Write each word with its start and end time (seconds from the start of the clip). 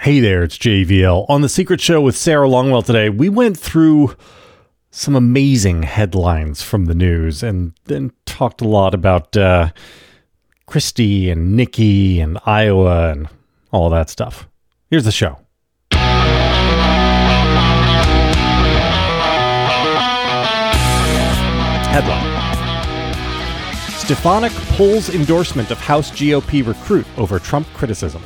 Hey 0.00 0.18
there, 0.20 0.42
it's 0.42 0.56
JVL. 0.56 1.26
On 1.28 1.42
The 1.42 1.48
Secret 1.50 1.78
Show 1.78 2.00
with 2.00 2.16
Sarah 2.16 2.48
Longwell 2.48 2.82
today, 2.82 3.10
we 3.10 3.28
went 3.28 3.58
through 3.58 4.16
some 4.90 5.14
amazing 5.14 5.82
headlines 5.82 6.62
from 6.62 6.86
the 6.86 6.94
news 6.94 7.42
and 7.42 7.74
then 7.84 8.10
talked 8.24 8.62
a 8.62 8.66
lot 8.66 8.94
about 8.94 9.36
uh, 9.36 9.72
Christie 10.64 11.28
and 11.28 11.54
Nikki 11.54 12.18
and 12.18 12.38
Iowa 12.46 13.10
and 13.10 13.28
all 13.72 13.90
that 13.90 14.08
stuff. 14.08 14.48
Here's 14.88 15.04
the 15.04 15.12
show. 15.12 15.38
Headline 21.90 22.24
Stefanik 23.98 24.52
pulls 24.78 25.10
endorsement 25.14 25.70
of 25.70 25.78
House 25.78 26.10
GOP 26.10 26.66
recruit 26.66 27.06
over 27.18 27.38
Trump 27.38 27.66
criticism. 27.74 28.22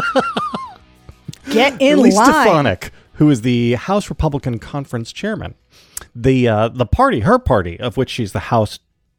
Get 1.50 1.80
in 1.80 2.00
Lee 2.00 2.12
line. 2.12 2.24
Stefanik, 2.24 2.92
who 3.14 3.28
is 3.30 3.42
the 3.42 3.74
House 3.74 4.08
Republican 4.08 4.58
Conference 4.58 5.12
chairman, 5.12 5.54
the 6.14 6.48
uh, 6.48 6.68
the 6.68 6.86
party, 6.86 7.20
her 7.20 7.38
party, 7.38 7.78
of 7.80 7.96
which 7.96 8.10
she's 8.10 8.32
the 8.32 8.40
House 8.40 8.78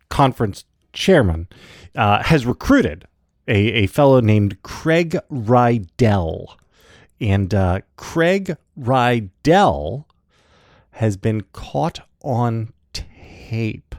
Conference 0.09 0.66
chairman, 0.94 1.48
uh, 1.96 2.23
has 2.23 2.46
recruited 2.46 3.05
a, 3.48 3.55
a 3.55 3.88
fellow 3.88 4.20
named 4.20 4.62
Craig 4.63 5.18
Riedel, 5.30 6.58
and 7.20 7.54
uh, 7.54 7.82
Craig 7.98 8.58
Riedel 8.76 10.08
has 10.91 11.18
been 11.18 11.41
caught 11.54 11.99
on 12.24 12.71
tape 12.94 13.96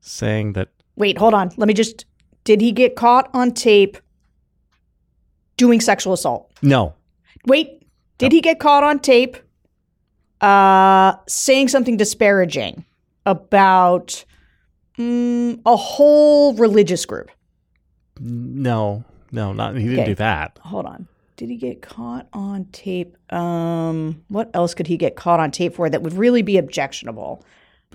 saying 0.00 0.52
that 0.54 0.68
Wait, 0.96 1.18
hold 1.18 1.34
on. 1.34 1.50
Let 1.56 1.68
me 1.68 1.74
just. 1.74 2.04
Did 2.44 2.60
he 2.60 2.72
get 2.72 2.96
caught 2.96 3.30
on 3.34 3.52
tape 3.52 3.98
doing 5.58 5.80
sexual 5.82 6.14
assault? 6.14 6.50
no, 6.62 6.94
Wait, 7.46 7.82
did 8.16 8.32
he 8.32 8.40
get 8.40 8.58
caught 8.58 8.82
on 8.82 8.98
tape 8.98 9.36
uh, 10.40 11.14
saying 11.28 11.68
something 11.68 11.96
disparaging 11.96 12.84
about 13.26 14.24
mm, 14.98 15.60
a 15.66 15.76
whole 15.76 16.54
religious 16.54 17.04
group? 17.04 17.30
no, 18.20 19.04
no, 19.30 19.52
not 19.52 19.76
he 19.76 19.82
didn't 19.84 20.00
Okay. 20.00 20.06
do 20.10 20.14
that. 20.16 20.58
Hold 20.62 20.86
on. 20.86 21.06
Did 21.36 21.50
he 21.50 21.56
get 21.56 21.82
caught 21.82 22.26
on 22.32 22.64
tape? 22.72 23.16
Um, 23.32 24.24
what 24.28 24.50
else 24.54 24.74
could 24.74 24.88
he 24.88 24.96
get 24.96 25.14
caught 25.14 25.38
on 25.38 25.50
tape 25.52 25.74
for 25.76 25.88
that 25.88 26.02
would 26.02 26.14
really 26.14 26.42
be 26.42 26.56
objectionable? 26.58 27.44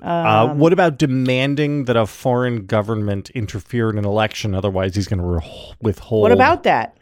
Uh, 0.01 0.53
what 0.55 0.73
about 0.73 0.97
demanding 0.97 1.85
that 1.85 1.95
a 1.95 2.05
foreign 2.05 2.65
government 2.65 3.29
interfere 3.31 3.89
in 3.89 3.97
an 3.97 4.05
election? 4.05 4.53
Otherwise, 4.55 4.95
he's 4.95 5.07
going 5.07 5.19
to 5.19 5.25
re- 5.25 5.73
withhold. 5.81 6.23
What 6.23 6.31
about 6.31 6.63
that? 6.63 6.97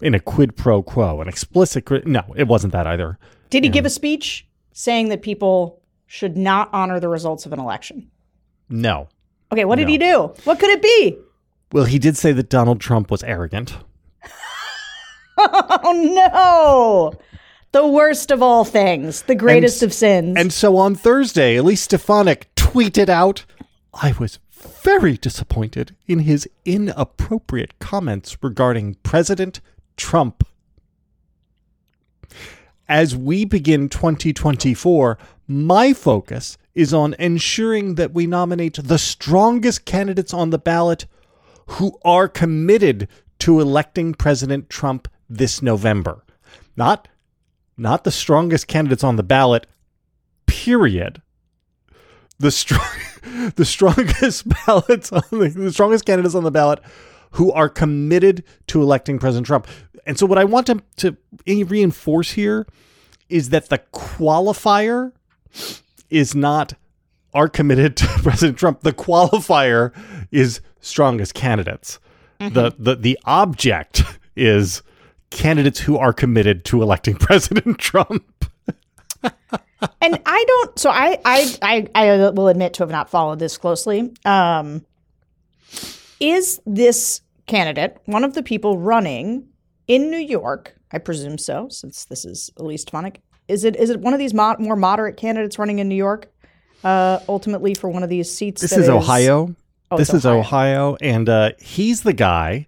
in 0.00 0.14
a 0.14 0.20
quid 0.20 0.56
pro 0.56 0.82
quo, 0.82 1.20
an 1.20 1.26
explicit? 1.28 1.84
Quid- 1.84 2.06
no, 2.06 2.22
it 2.36 2.46
wasn't 2.46 2.72
that 2.72 2.86
either. 2.86 3.18
Did 3.50 3.64
he 3.64 3.70
give 3.70 3.84
a 3.84 3.90
speech 3.90 4.46
saying 4.72 5.08
that 5.08 5.20
people 5.20 5.82
should 6.06 6.36
not 6.36 6.70
honor 6.72 7.00
the 7.00 7.08
results 7.08 7.44
of 7.44 7.52
an 7.52 7.58
election? 7.58 8.08
No. 8.68 9.08
Okay, 9.50 9.64
what 9.64 9.76
did 9.76 9.88
he 9.88 9.98
do? 9.98 10.32
What 10.44 10.60
could 10.60 10.70
it 10.70 10.80
be? 10.80 11.18
Well, 11.72 11.84
he 11.84 11.98
did 11.98 12.16
say 12.16 12.32
that 12.32 12.48
Donald 12.48 12.80
Trump 12.80 13.10
was 13.10 13.22
arrogant. 13.24 13.76
Oh 15.40 17.12
no! 17.12 17.12
The 17.72 17.86
worst 17.86 18.30
of 18.30 18.42
all 18.42 18.64
things, 18.64 19.22
the 19.22 19.34
greatest 19.34 19.82
And- 19.82 19.90
of 19.90 19.94
sins. 19.94 20.34
And 20.38 20.52
so 20.52 20.76
on 20.76 20.94
Thursday, 20.94 21.56
Elise 21.56 21.82
Stefanik 21.82 22.48
tweeted 22.56 23.08
out, 23.08 23.44
I 23.92 24.14
was 24.18 24.38
very 24.50 25.16
disappointed 25.16 25.94
in 26.06 26.20
his 26.20 26.48
inappropriate 26.64 27.78
comments 27.78 28.36
regarding 28.42 28.96
President 29.02 29.60
Trump. 29.96 30.44
As 32.88 33.14
we 33.14 33.44
begin 33.44 33.88
2024, 33.88 35.18
my 35.46 35.92
focus 35.92 36.56
is 36.74 36.94
on 36.94 37.14
ensuring 37.18 37.96
that 37.96 38.14
we 38.14 38.26
nominate 38.26 38.78
the 38.82 38.98
strongest 38.98 39.84
candidates 39.84 40.32
on 40.32 40.50
the 40.50 40.58
ballot 40.58 41.06
who 41.66 41.98
are 42.04 42.28
committed 42.28 43.08
to 43.40 43.60
electing 43.60 44.14
President 44.14 44.70
Trump 44.70 45.06
this 45.28 45.60
November. 45.60 46.24
Not 46.76 47.08
not 47.78 48.04
the 48.04 48.10
strongest 48.10 48.66
candidates 48.66 49.04
on 49.04 49.16
the 49.16 49.22
ballot, 49.22 49.66
period. 50.46 51.22
The 52.38 52.50
strong, 52.50 52.86
the 53.56 53.64
strongest 53.64 54.46
ballots 54.66 55.12
on 55.12 55.22
the, 55.30 55.48
the 55.48 55.72
strongest 55.72 56.04
candidates 56.04 56.34
on 56.34 56.44
the 56.44 56.50
ballot 56.50 56.80
who 57.32 57.52
are 57.52 57.68
committed 57.68 58.44
to 58.68 58.82
electing 58.82 59.18
President 59.18 59.46
Trump. 59.46 59.66
And 60.06 60.18
so, 60.18 60.26
what 60.26 60.38
I 60.38 60.44
want 60.44 60.66
to 60.66 60.82
to 60.96 61.16
reinforce 61.46 62.32
here 62.32 62.66
is 63.28 63.50
that 63.50 63.68
the 63.68 63.78
qualifier 63.92 65.12
is 66.10 66.34
not 66.34 66.74
are 67.34 67.48
committed 67.48 67.96
to 67.98 68.06
President 68.22 68.58
Trump. 68.58 68.80
The 68.80 68.92
qualifier 68.92 69.92
is 70.30 70.60
strongest 70.80 71.34
candidates. 71.34 71.98
Mm-hmm. 72.40 72.54
The 72.54 72.74
the 72.78 72.96
the 72.96 73.18
object 73.24 74.02
is 74.36 74.82
candidates 75.30 75.80
who 75.80 75.96
are 75.96 76.12
committed 76.12 76.64
to 76.66 76.82
electing 76.82 77.16
President 77.18 77.78
Trump. 77.78 78.44
and 79.22 80.20
I 80.26 80.44
don't. 80.46 80.78
So 80.78 80.90
I, 80.90 81.18
I, 81.24 81.56
I, 81.62 81.86
I 81.94 82.30
will 82.30 82.48
admit 82.48 82.74
to 82.74 82.82
have 82.82 82.90
not 82.90 83.10
followed 83.10 83.38
this 83.38 83.56
closely. 83.56 84.12
Um, 84.24 84.84
is 86.20 86.60
this 86.66 87.20
candidate 87.46 87.98
one 88.06 88.24
of 88.24 88.34
the 88.34 88.42
people 88.42 88.78
running 88.78 89.48
in 89.86 90.10
New 90.10 90.18
York? 90.18 90.74
I 90.92 90.98
presume 90.98 91.38
so, 91.38 91.68
since 91.68 92.06
this 92.06 92.24
is 92.24 92.50
Elise 92.56 92.82
Stefanik. 92.82 93.20
Is 93.46 93.64
it 93.64 93.76
is 93.76 93.90
it 93.90 94.00
one 94.00 94.12
of 94.12 94.18
these 94.18 94.34
mo- 94.34 94.56
more 94.58 94.76
moderate 94.76 95.16
candidates 95.16 95.58
running 95.58 95.78
in 95.78 95.88
New 95.88 95.94
York? 95.94 96.32
Uh, 96.84 97.18
ultimately, 97.28 97.74
for 97.74 97.88
one 97.88 98.02
of 98.02 98.08
these 98.08 98.30
seats. 98.32 98.62
This 98.62 98.70
that 98.70 98.80
is 98.80 98.88
Ohio. 98.88 99.54
this 99.96 100.08
it's 100.10 100.18
is 100.18 100.26
Ohio, 100.26 100.96
and 101.00 101.28
uh, 101.28 101.50
he's 101.58 102.02
the 102.02 102.12
guy 102.12 102.66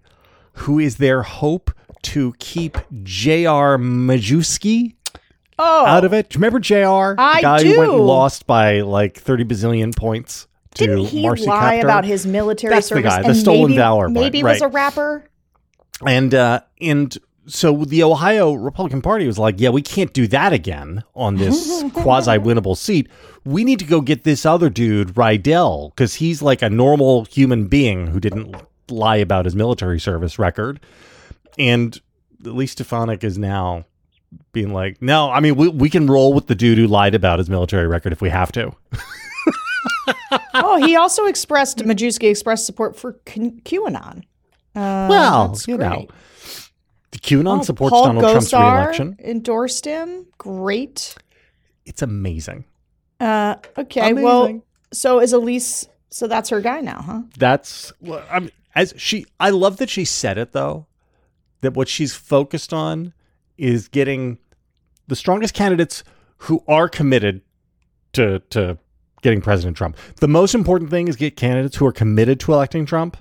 who 0.55 0.79
is 0.79 0.97
their 0.97 1.23
hope 1.23 1.71
to 2.03 2.35
keep 2.39 2.79
J.R. 3.03 3.79
Majewski 3.79 4.95
Oh, 5.63 5.85
out 5.85 6.05
of 6.05 6.15
it. 6.15 6.31
Do 6.31 6.37
you 6.37 6.39
remember 6.39 6.59
J.R.? 6.59 7.15
I 7.19 7.37
the 7.37 7.43
guy 7.43 7.63
who 7.65 7.79
went 7.79 7.93
and 7.93 8.01
lost 8.01 8.47
by 8.47 8.81
like 8.81 9.19
30 9.19 9.45
bazillion 9.45 9.95
points 9.95 10.47
to 10.77 10.87
didn't 10.87 11.05
he 11.07 11.21
Marcy 11.23 11.45
lie 11.47 11.77
Kaptur. 11.77 11.85
about 11.85 12.05
his 12.07 12.27
military 12.27 12.73
That's 12.75 12.89
the 12.89 12.95
service? 12.95 13.11
guy, 13.13 13.23
the 13.23 13.29
and 13.29 13.37
stolen 13.37 13.63
maybe, 13.73 13.77
valor 13.77 14.09
Maybe 14.09 14.43
was 14.43 14.63
a 14.63 14.69
rapper. 14.69 15.29
And 16.07 16.35
uh, 16.35 16.61
and 16.81 17.17
so 17.47 17.85
the 17.85 18.03
Ohio 18.05 18.55
Republican 18.55 19.03
Party 19.03 19.27
was 19.27 19.39
like, 19.39 19.57
yeah, 19.59 19.69
we 19.69 19.83
can't 19.83 20.13
do 20.15 20.27
that 20.29 20.55
again 20.55 21.03
on 21.15 21.37
this 21.37 21.85
quasi 21.93 22.31
winnable 22.39 22.75
seat. 22.77 23.11
We 23.45 23.63
need 23.65 23.81
to 23.81 23.85
go 23.85 24.01
get 24.01 24.25
this 24.25 24.47
other 24.47 24.71
dude, 24.71 25.15
Riedel, 25.19 25.91
because 25.91 26.15
he's 26.15 26.41
like 26.41 26.63
a 26.63 26.71
normal 26.71 27.27
human 27.27 27.67
being 27.67 28.07
who 28.07 28.19
didn't 28.21 28.57
lie 28.89 29.17
about 29.17 29.45
his 29.45 29.55
military 29.55 30.01
service 30.01 30.39
record. 30.39 30.81
And 31.59 32.01
Elise 32.45 32.73
Stefanik 32.73 33.25
is 33.25 33.39
now 33.39 33.85
being 34.53 34.73
like, 34.73 35.01
no, 35.03 35.31
I 35.31 35.41
mean, 35.41 35.57
we, 35.57 35.69
we 35.69 35.91
can 35.91 36.07
roll 36.07 36.33
with 36.33 36.47
the 36.47 36.55
dude 36.55 36.79
who 36.79 36.87
lied 36.87 37.15
about 37.15 37.39
his 37.39 37.51
military 37.51 37.87
record 37.87 38.13
if 38.13 38.21
we 38.21 38.31
have 38.31 38.53
to. 38.53 38.73
oh, 40.55 40.77
he 40.85 40.97
also 40.97 41.27
expressed 41.27 41.79
Majewski 41.79 42.31
expressed 42.31 42.67
support 42.67 42.97
for 42.97 43.15
Q- 43.25 43.61
QAnon. 43.65 44.23
Uh, 44.75 45.07
well, 45.11 45.49
that's 45.49 45.67
you 45.67 45.77
great. 45.77 45.89
know, 45.89 46.07
the 47.11 47.19
QAnon 47.19 47.61
Oh, 47.61 47.63
supports 47.63 47.91
Paul 47.91 48.05
Donald 48.05 48.31
Trump's 48.31 48.53
reelection. 48.53 49.17
Endorsed 49.19 49.85
him. 49.85 50.27
Great. 50.39 51.17
It's 51.85 52.03
amazing. 52.03 52.65
Uh, 53.19 53.57
okay. 53.77 54.13
Well, 54.13 54.63
so 54.93 55.21
is 55.21 55.33
Elise? 55.33 55.89
So 56.11 56.27
that's 56.27 56.49
her 56.51 56.61
guy 56.61 56.81
now, 56.81 57.03
huh? 57.03 57.23
that's 57.39 57.93
well, 58.01 58.25
I'm 58.31 58.51
as 58.75 58.95
she 58.97 59.27
I 59.39 59.51
love 59.51 59.77
that 59.77 59.89
she 59.91 60.05
said 60.05 60.39
it 60.39 60.53
though 60.53 60.87
that 61.61 61.75
what 61.75 61.89
she's 61.89 62.15
focused 62.15 62.73
on 62.73 63.13
is 63.59 63.89
getting 63.89 64.39
the 65.07 65.17
strongest 65.17 65.55
candidates 65.55 66.05
who 66.39 66.63
are 66.67 66.89
committed 66.89 67.43
to 68.13 68.41
to 68.51 68.79
getting 69.23 69.41
President 69.41 69.77
Trump. 69.77 69.97
The 70.17 70.29
most 70.29 70.55
important 70.55 70.91
thing 70.91 71.09
is 71.09 71.17
get 71.17 71.37
candidates 71.37 71.77
who 71.77 71.87
are 71.87 71.93
committed 71.93 72.41
to 72.41 72.55
electing 72.55 72.87
Trump. 72.87 73.17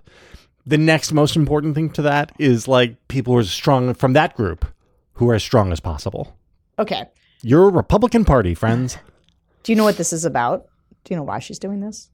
The 0.66 0.78
next 0.78 1.12
most 1.12 1.36
important 1.36 1.76
thing 1.76 1.90
to 1.92 2.02
that 2.04 2.32
is 2.40 2.68
like 2.68 3.08
people 3.08 3.34
who 3.34 3.40
are 3.40 3.44
strong 3.44 3.94
from 3.94 4.14
that 4.14 4.36
group 4.36 4.66
who 5.14 5.30
are 5.30 5.36
as 5.36 5.44
strong 5.44 5.72
as 5.72 5.80
possible. 5.80 6.38
Okay. 6.78 7.06
You're 7.42 7.68
a 7.68 7.72
Republican 7.72 8.24
Party, 8.26 8.54
friends, 8.54 8.98
Do 9.64 9.72
you 9.72 9.76
know 9.76 9.84
what 9.84 9.98
this 9.98 10.14
is 10.14 10.26
about? 10.26 10.68
Do 11.04 11.14
you 11.14 11.18
know 11.18 11.24
why 11.24 11.40
she's 11.40 11.60
doing 11.60 11.80
this? 11.80 12.10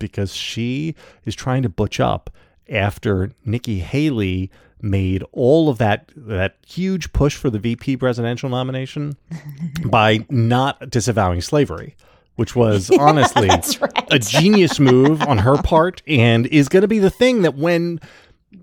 because 0.00 0.32
she 0.32 0.94
is 1.24 1.34
trying 1.34 1.60
to 1.60 1.68
butch 1.68 1.98
up 1.98 2.30
after 2.68 3.32
Nikki 3.44 3.80
Haley 3.80 4.50
made 4.80 5.24
all 5.32 5.68
of 5.68 5.78
that 5.78 6.10
that 6.16 6.56
huge 6.66 7.12
push 7.12 7.36
for 7.36 7.50
the 7.50 7.58
VP 7.58 7.96
presidential 7.96 8.48
nomination 8.48 9.16
by 9.84 10.24
not 10.30 10.90
disavowing 10.90 11.40
slavery, 11.40 11.96
which 12.36 12.54
was 12.54 12.90
honestly 12.98 13.48
right. 13.48 14.08
a 14.10 14.18
genius 14.18 14.78
move 14.78 15.22
on 15.22 15.38
her 15.38 15.60
part 15.62 16.02
and 16.06 16.46
is 16.46 16.68
going 16.68 16.82
to 16.82 16.88
be 16.88 16.98
the 16.98 17.10
thing 17.10 17.42
that 17.42 17.56
when 17.56 18.00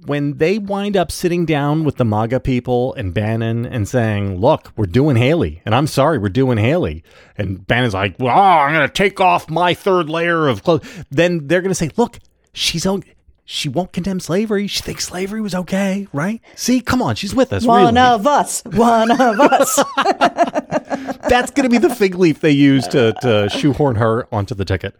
when 0.06 0.38
they 0.38 0.58
wind 0.58 0.98
up 0.98 1.12
sitting 1.12 1.46
down 1.46 1.84
with 1.84 1.98
the 1.98 2.06
MAGA 2.06 2.40
people 2.40 2.94
and 2.96 3.14
Bannon 3.14 3.66
and 3.66 3.88
saying, 3.88 4.40
"Look, 4.40 4.72
we're 4.76 4.86
doing 4.86 5.16
Haley, 5.16 5.62
and 5.66 5.76
I'm 5.76 5.88
sorry, 5.88 6.18
we're 6.18 6.30
doing 6.30 6.58
Haley," 6.58 7.04
and 7.38 7.66
Bannon's 7.68 7.94
like, 7.94 8.16
"Well, 8.18 8.36
I'm 8.36 8.74
going 8.74 8.88
to 8.88 8.94
take 8.94 9.20
off 9.20 9.50
my 9.50 9.74
third 9.74 10.10
layer 10.10 10.48
of 10.48 10.64
clothes," 10.64 10.88
then 11.12 11.48
they're 11.48 11.62
going 11.62 11.70
to 11.70 11.76
say, 11.76 11.92
"Look, 11.98 12.20
she's 12.54 12.86
on." 12.86 13.04
She 13.48 13.70
won't 13.70 13.94
condemn 13.94 14.20
slavery. 14.20 14.66
She 14.66 14.82
thinks 14.82 15.06
slavery 15.06 15.40
was 15.40 15.54
okay, 15.54 16.08
right? 16.12 16.42
See, 16.56 16.82
come 16.82 17.00
on, 17.00 17.14
she's 17.16 17.36
with 17.36 17.54
us. 17.54 17.64
One 17.64 17.94
really. 17.94 18.08
of 18.08 18.26
us. 18.26 18.64
One 18.66 19.12
of 19.12 19.40
us. 19.40 19.84
That's 21.30 21.52
going 21.52 21.64
to 21.64 21.70
be 21.70 21.78
the 21.78 21.94
fig 21.94 22.16
leaf 22.16 22.42
they 22.42 22.50
use 22.50 22.88
to, 22.88 23.14
to 23.22 23.48
shoehorn 23.50 23.98
her 23.98 24.28
onto 24.34 24.56
the 24.56 24.66
ticket, 24.66 24.96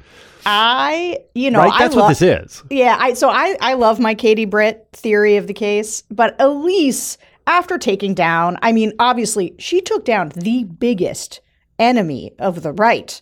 I, 0.46 1.20
you 1.34 1.50
know, 1.50 1.60
right? 1.60 1.74
I 1.74 1.80
That's 1.80 1.96
lo- 1.96 2.04
what 2.04 2.10
this 2.10 2.22
is. 2.22 2.64
Yeah, 2.70 2.96
I 3.00 3.14
so 3.14 3.30
I 3.30 3.58
I 3.62 3.74
love 3.74 4.00
my 4.00 4.14
Katie 4.14 4.46
Britt 4.46 4.88
theory 4.94 5.38
of 5.38 5.48
the 5.48 5.54
case, 5.54 6.04
but 6.12 6.36
Elise, 6.40 7.18
after 7.48 7.80
taking 7.80 8.14
down, 8.14 8.58
I 8.62 8.72
mean, 8.72 8.94
obviously 9.00 9.56
she 9.58 9.82
took 9.82 10.06
down 10.06 10.30
the 10.30 10.66
biggest 10.66 11.42
enemy 11.80 12.34
of 12.38 12.62
the 12.62 12.74
right, 12.74 13.20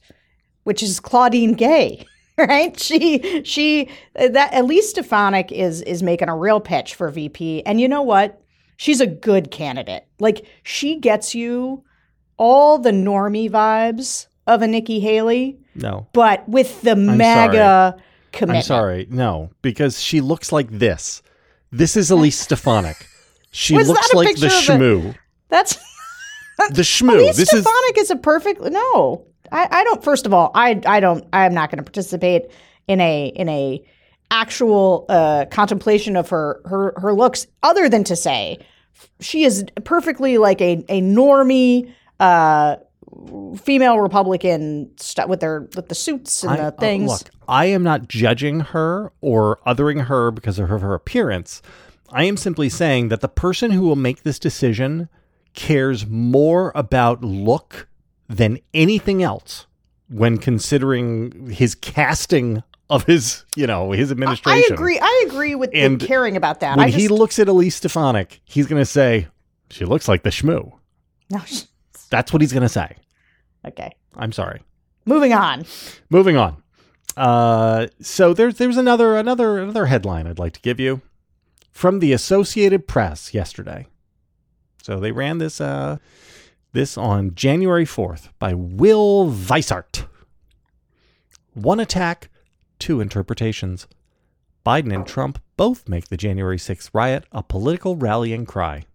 which 0.63 0.83
is 0.83 0.99
Claudine 0.99 1.53
Gay. 1.53 2.05
Right? 2.37 2.79
She 2.79 3.43
she 3.43 3.89
uh, 4.17 4.29
that 4.29 4.55
Elise 4.55 4.89
Stefanik 4.89 5.51
is 5.51 5.81
is 5.83 6.01
making 6.01 6.29
a 6.29 6.35
real 6.35 6.59
pitch 6.59 6.95
for 6.95 7.09
VP. 7.09 7.63
And 7.65 7.79
you 7.79 7.87
know 7.87 8.01
what? 8.01 8.41
She's 8.77 8.99
a 8.99 9.05
good 9.07 9.51
candidate. 9.51 10.07
Like 10.19 10.45
she 10.63 10.97
gets 10.99 11.35
you 11.35 11.83
all 12.37 12.79
the 12.79 12.89
normie 12.89 13.51
vibes 13.51 14.25
of 14.47 14.63
a 14.63 14.67
Nikki 14.67 14.99
Haley, 14.99 15.59
No, 15.75 16.07
but 16.13 16.47
with 16.49 16.81
the 16.81 16.95
MAGA 16.95 17.97
commitment. 18.31 18.57
I'm 18.57 18.63
sorry. 18.67 19.07
No, 19.11 19.51
because 19.61 20.01
she 20.01 20.19
looks 20.19 20.51
like 20.51 20.69
this. 20.71 21.21
This 21.71 21.95
is 21.95 22.09
Elise 22.09 22.39
Stefanik. 22.39 23.07
She 23.51 23.75
Was 23.75 23.87
looks 23.89 24.11
like 24.15 24.35
the 24.37 24.47
of 24.47 24.51
a- 24.51 24.55
shmoo. 24.55 25.15
That's 25.49 25.75
The 26.71 26.81
shmoo. 26.81 27.13
Elise 27.13 27.37
This 27.37 27.53
is 27.53 27.65
is, 27.95 28.09
a 28.11 28.15
perfect 28.15 28.59
no. 28.61 29.27
I, 29.53 29.67
I 29.71 29.83
don't. 29.83 30.03
First 30.03 30.25
of 30.25 30.33
all, 30.33 30.51
I 30.55 30.81
I 30.85 30.99
don't. 30.99 31.25
I 31.31 31.45
am 31.45 31.53
not 31.53 31.69
going 31.69 31.77
to 31.77 31.83
participate 31.83 32.47
in 32.87 32.99
a 32.99 33.27
in 33.27 33.47
a 33.47 33.83
actual 34.31 35.05
uh, 35.09 35.45
contemplation 35.51 36.15
of 36.15 36.29
her 36.29 36.61
her 36.65 36.93
her 36.97 37.13
looks, 37.13 37.47
other 37.61 37.87
than 37.87 38.03
to 38.05 38.15
say 38.15 38.57
she 39.19 39.43
is 39.43 39.63
perfectly 39.85 40.37
like 40.37 40.59
a 40.61 40.83
a 40.89 41.01
normie. 41.01 41.93
Uh, 42.19 42.77
female 43.57 43.99
Republican 43.99 44.89
st- 44.97 45.29
with 45.29 45.39
their 45.39 45.67
with 45.75 45.87
the 45.87 45.95
suits 45.95 46.43
and 46.43 46.53
I- 46.53 46.57
the 46.57 46.63
uh, 46.63 46.71
things. 46.71 47.09
look, 47.09 47.29
I 47.47 47.65
am 47.65 47.83
not 47.83 48.07
judging 48.07 48.61
her 48.61 49.11
or 49.21 49.59
othering 49.67 50.05
her 50.05 50.31
because 50.31 50.57
of 50.57 50.67
her, 50.69 50.79
her 50.79 50.93
appearance. 50.95 51.61
I 52.11 52.23
am 52.23 52.37
simply 52.37 52.69
saying 52.69 53.09
that 53.09 53.21
the 53.21 53.27
person 53.27 53.71
who 53.71 53.81
will 53.81 53.95
make 53.95 54.23
this 54.23 54.39
decision 54.39 55.09
cares 55.53 56.07
more 56.07 56.71
about 56.73 57.23
look 57.23 57.87
than 58.27 58.59
anything 58.73 59.21
else 59.23 59.65
when 60.09 60.37
considering 60.37 61.49
his 61.49 61.75
casting 61.75 62.63
of 62.89 63.05
his, 63.05 63.45
you 63.55 63.65
know, 63.65 63.91
his 63.91 64.11
administration. 64.11 64.71
I 64.71 64.73
agree. 64.73 64.99
I 64.99 65.23
agree 65.27 65.55
with, 65.55 65.71
And 65.73 65.99
caring 65.99 66.35
about 66.37 66.59
that. 66.59 66.77
When 66.77 66.87
I 66.87 66.89
he 66.89 67.07
looks 67.07 67.39
at 67.39 67.47
Elise 67.47 67.75
Stefanik, 67.75 68.41
he's 68.45 68.67
going 68.67 68.81
to 68.81 68.85
say, 68.85 69.27
"She 69.71 69.85
looks 69.85 70.07
like 70.07 70.23
the 70.23 70.29
shmoo." 70.29 70.71
no, 71.29 71.41
That's 72.09 72.31
what 72.31 72.41
he's 72.41 72.53
going 72.53 72.63
to 72.63 72.69
say. 72.69 72.95
okay. 73.65 73.91
I'm 74.15 74.31
sorry. 74.31 74.61
Moving 75.05 75.33
on. 75.33 75.65
Moving 76.11 76.37
on. 76.37 76.61
Uh, 77.17 77.87
so 78.01 78.33
there's 78.33 78.55
there's 78.55 78.77
another 78.77 79.15
another 79.17 79.59
another 79.59 79.87
headline 79.87 80.27
I'd 80.27 80.39
like 80.39 80.53
to 80.53 80.61
give 80.61 80.79
you 80.79 81.01
from 81.71 81.99
the 81.99 82.13
Associated 82.13 82.87
Press 82.87 83.33
yesterday. 83.33 83.87
So 84.83 84.99
they 84.99 85.11
ran 85.11 85.37
this 85.39 85.59
uh 85.61 85.97
this 86.73 86.97
on 86.97 87.35
January 87.35 87.85
4th 87.85 88.29
by 88.39 88.53
Will 88.53 89.31
Weissert. 89.31 90.07
One 91.53 91.79
attack, 91.79 92.29
two 92.79 92.99
interpretations. 92.99 93.87
Biden 94.65 94.93
and 94.93 95.05
Trump 95.05 95.39
both 95.55 95.87
make 95.87 96.07
the 96.07 96.17
January 96.17 96.57
6th 96.57 96.89
riot 96.93 97.25
a 97.31 97.43
political 97.43 97.95
rallying 97.95 98.45
cry. 98.45 98.85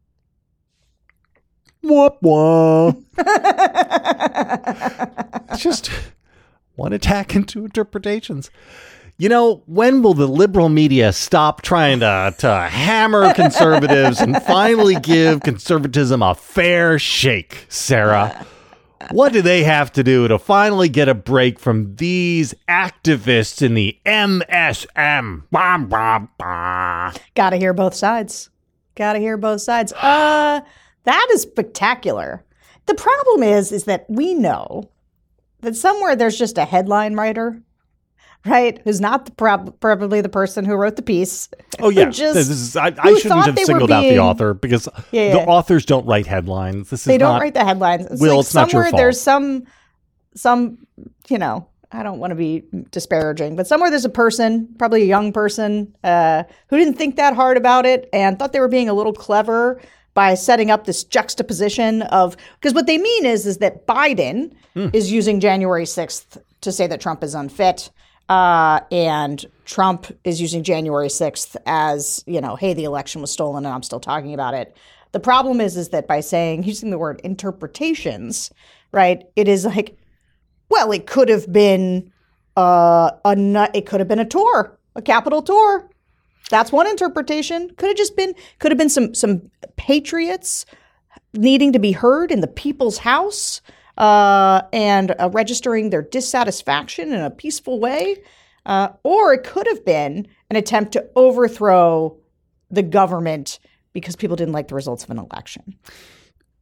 Whoop 1.82 2.18
whoop. 2.20 3.04
Just 5.56 5.90
one 6.74 6.92
attack 6.92 7.34
and 7.34 7.48
two 7.48 7.64
interpretations. 7.64 8.50
You 9.20 9.28
know, 9.28 9.64
when 9.66 10.02
will 10.02 10.14
the 10.14 10.28
liberal 10.28 10.68
media 10.68 11.12
stop 11.12 11.62
trying 11.62 11.98
to, 11.98 12.32
to 12.38 12.52
hammer 12.70 13.34
conservatives 13.34 14.20
and 14.20 14.40
finally 14.44 14.94
give 14.94 15.40
conservatism 15.40 16.22
a 16.22 16.36
fair 16.36 17.00
shake, 17.00 17.66
Sarah? 17.68 18.46
What 19.10 19.32
do 19.32 19.42
they 19.42 19.64
have 19.64 19.90
to 19.94 20.04
do 20.04 20.28
to 20.28 20.38
finally 20.38 20.88
get 20.88 21.08
a 21.08 21.14
break 21.14 21.58
from 21.58 21.96
these 21.96 22.54
activists 22.68 23.60
in 23.60 23.74
the 23.74 23.98
MSM? 24.06 25.42
Bah, 25.50 25.78
bah, 25.78 26.26
bah. 26.38 27.12
Gotta 27.34 27.56
hear 27.56 27.72
both 27.72 27.94
sides. 27.94 28.50
Gotta 28.94 29.18
hear 29.18 29.36
both 29.36 29.62
sides. 29.62 29.92
Uh, 29.94 30.60
that 31.02 31.28
is 31.32 31.42
spectacular. 31.42 32.44
The 32.86 32.94
problem 32.94 33.42
is, 33.42 33.72
is 33.72 33.82
that 33.84 34.06
we 34.08 34.34
know 34.34 34.88
that 35.62 35.74
somewhere 35.74 36.14
there's 36.14 36.38
just 36.38 36.56
a 36.56 36.64
headline 36.64 37.14
writer, 37.14 37.60
right? 38.46 38.80
Who's 38.84 39.00
not 39.00 39.26
the 39.26 39.32
prob- 39.32 39.78
probably 39.80 40.20
the 40.20 40.28
person 40.28 40.64
who 40.64 40.74
wrote 40.74 40.96
the 40.96 41.02
piece. 41.02 41.48
Oh 41.80 41.88
yeah, 41.90 42.06
just- 42.10 42.34
this 42.34 42.48
is, 42.48 42.76
I, 42.76 42.86
I 42.98 43.14
shouldn't 43.14 43.44
have 43.46 43.58
singled 43.58 43.90
out 43.90 44.02
the 44.02 44.18
author 44.18 44.54
because 44.54 44.88
Yeah, 45.10 45.32
the 45.32 45.40
authors 45.40 45.84
don't 45.84 46.06
write 46.06 46.26
headlines. 46.26 46.90
This 46.90 47.00
is 47.00 47.04
They 47.06 47.18
don't 47.18 47.34
not, 47.34 47.40
write 47.42 47.54
the 47.54 47.64
headlines. 47.64 48.06
It's 48.06 48.20
Will, 48.20 48.36
like 48.36 48.40
it's 48.46 48.54
not 48.54 48.72
your 48.72 48.82
somewhere 48.84 48.90
fault. 48.90 48.98
there's 49.00 49.20
some 49.20 49.64
some 50.34 50.78
you 51.28 51.38
know 51.38 51.66
I 51.90 52.02
don't 52.02 52.18
want 52.18 52.32
to 52.32 52.34
be 52.34 52.64
disparaging, 52.90 53.56
but 53.56 53.66
somewhere 53.66 53.88
there's 53.88 54.04
a 54.04 54.10
person, 54.10 54.68
probably 54.78 55.02
a 55.02 55.06
young 55.06 55.32
person, 55.32 55.94
uh, 56.04 56.42
who 56.68 56.76
didn't 56.76 56.94
think 56.98 57.16
that 57.16 57.34
hard 57.34 57.56
about 57.56 57.86
it 57.86 58.10
and 58.12 58.38
thought 58.38 58.52
they 58.52 58.60
were 58.60 58.68
being 58.68 58.90
a 58.90 58.92
little 58.92 59.14
clever 59.14 59.80
by 60.12 60.34
setting 60.34 60.70
up 60.70 60.84
this 60.84 61.02
juxtaposition 61.02 62.02
of 62.02 62.36
because 62.60 62.74
what 62.74 62.86
they 62.86 62.98
mean 62.98 63.24
is 63.24 63.46
is 63.46 63.58
that 63.58 63.86
Biden 63.86 64.52
Hmm. 64.74 64.88
is 64.92 65.10
using 65.10 65.40
January 65.40 65.84
6th 65.86 66.36
to 66.60 66.72
say 66.72 66.86
that 66.86 67.00
Trump 67.00 67.24
is 67.24 67.34
unfit. 67.34 67.90
Uh, 68.28 68.80
and 68.92 69.44
Trump 69.64 70.06
is 70.24 70.40
using 70.40 70.62
January 70.62 71.08
6th 71.08 71.56
as, 71.66 72.22
you 72.26 72.40
know, 72.40 72.56
hey, 72.56 72.74
the 72.74 72.84
election 72.84 73.20
was 73.20 73.30
stolen 73.30 73.64
and 73.64 73.74
I'm 73.74 73.82
still 73.82 74.00
talking 74.00 74.34
about 74.34 74.54
it. 74.54 74.76
The 75.12 75.20
problem 75.20 75.60
is, 75.60 75.76
is 75.76 75.88
that 75.90 76.06
by 76.06 76.20
saying, 76.20 76.64
using 76.64 76.90
the 76.90 76.98
word 76.98 77.20
interpretations, 77.24 78.50
right, 78.92 79.24
it 79.36 79.48
is 79.48 79.64
like, 79.64 79.96
well, 80.68 80.92
it 80.92 81.06
could 81.06 81.28
have 81.28 81.50
been 81.50 82.12
uh, 82.56 83.10
a 83.24 83.70
it 83.72 83.86
could 83.86 84.00
have 84.00 84.08
been 84.08 84.18
a 84.18 84.24
tour, 84.24 84.78
a 84.94 85.02
capital 85.02 85.42
tour. 85.42 85.88
That's 86.50 86.72
one 86.72 86.86
interpretation. 86.86 87.70
Could 87.76 87.88
have 87.88 87.96
just 87.96 88.16
been, 88.16 88.34
could 88.58 88.72
have 88.72 88.78
been 88.78 88.88
some 88.88 89.14
some 89.14 89.50
patriots 89.76 90.66
needing 91.32 91.72
to 91.72 91.78
be 91.78 91.92
heard 91.92 92.30
in 92.30 92.40
the 92.40 92.46
people's 92.46 92.98
house 92.98 93.60
uh, 93.98 94.62
and 94.72 95.14
uh, 95.18 95.28
registering 95.32 95.90
their 95.90 96.02
dissatisfaction 96.02 97.12
in 97.12 97.20
a 97.20 97.30
peaceful 97.30 97.78
way. 97.78 98.22
Uh, 98.64 98.90
or 99.02 99.32
it 99.34 99.44
could 99.44 99.66
have 99.66 99.84
been 99.84 100.26
an 100.50 100.56
attempt 100.56 100.92
to 100.92 101.06
overthrow 101.16 102.16
the 102.70 102.82
government 102.82 103.58
because 103.92 104.14
people 104.16 104.36
didn't 104.36 104.52
like 104.52 104.68
the 104.68 104.74
results 104.74 105.04
of 105.04 105.10
an 105.10 105.18
election. 105.18 105.76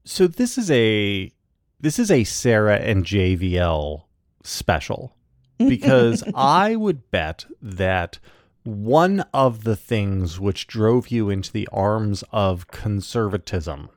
So 0.04 0.26
this 0.26 0.56
is 0.56 0.70
a 0.70 1.32
this 1.80 1.98
is 1.98 2.10
a 2.10 2.24
Sarah 2.24 2.78
and 2.78 3.04
JVL 3.04 4.04
special 4.44 5.16
because 5.58 6.22
I 6.34 6.76
would 6.76 7.10
bet 7.10 7.44
that 7.60 8.18
one 8.62 9.24
of 9.34 9.64
the 9.64 9.76
things 9.76 10.40
which 10.40 10.66
drove 10.66 11.08
you 11.08 11.28
into 11.28 11.52
the 11.52 11.68
arms 11.72 12.24
of 12.32 12.68
conservatism 12.68 13.90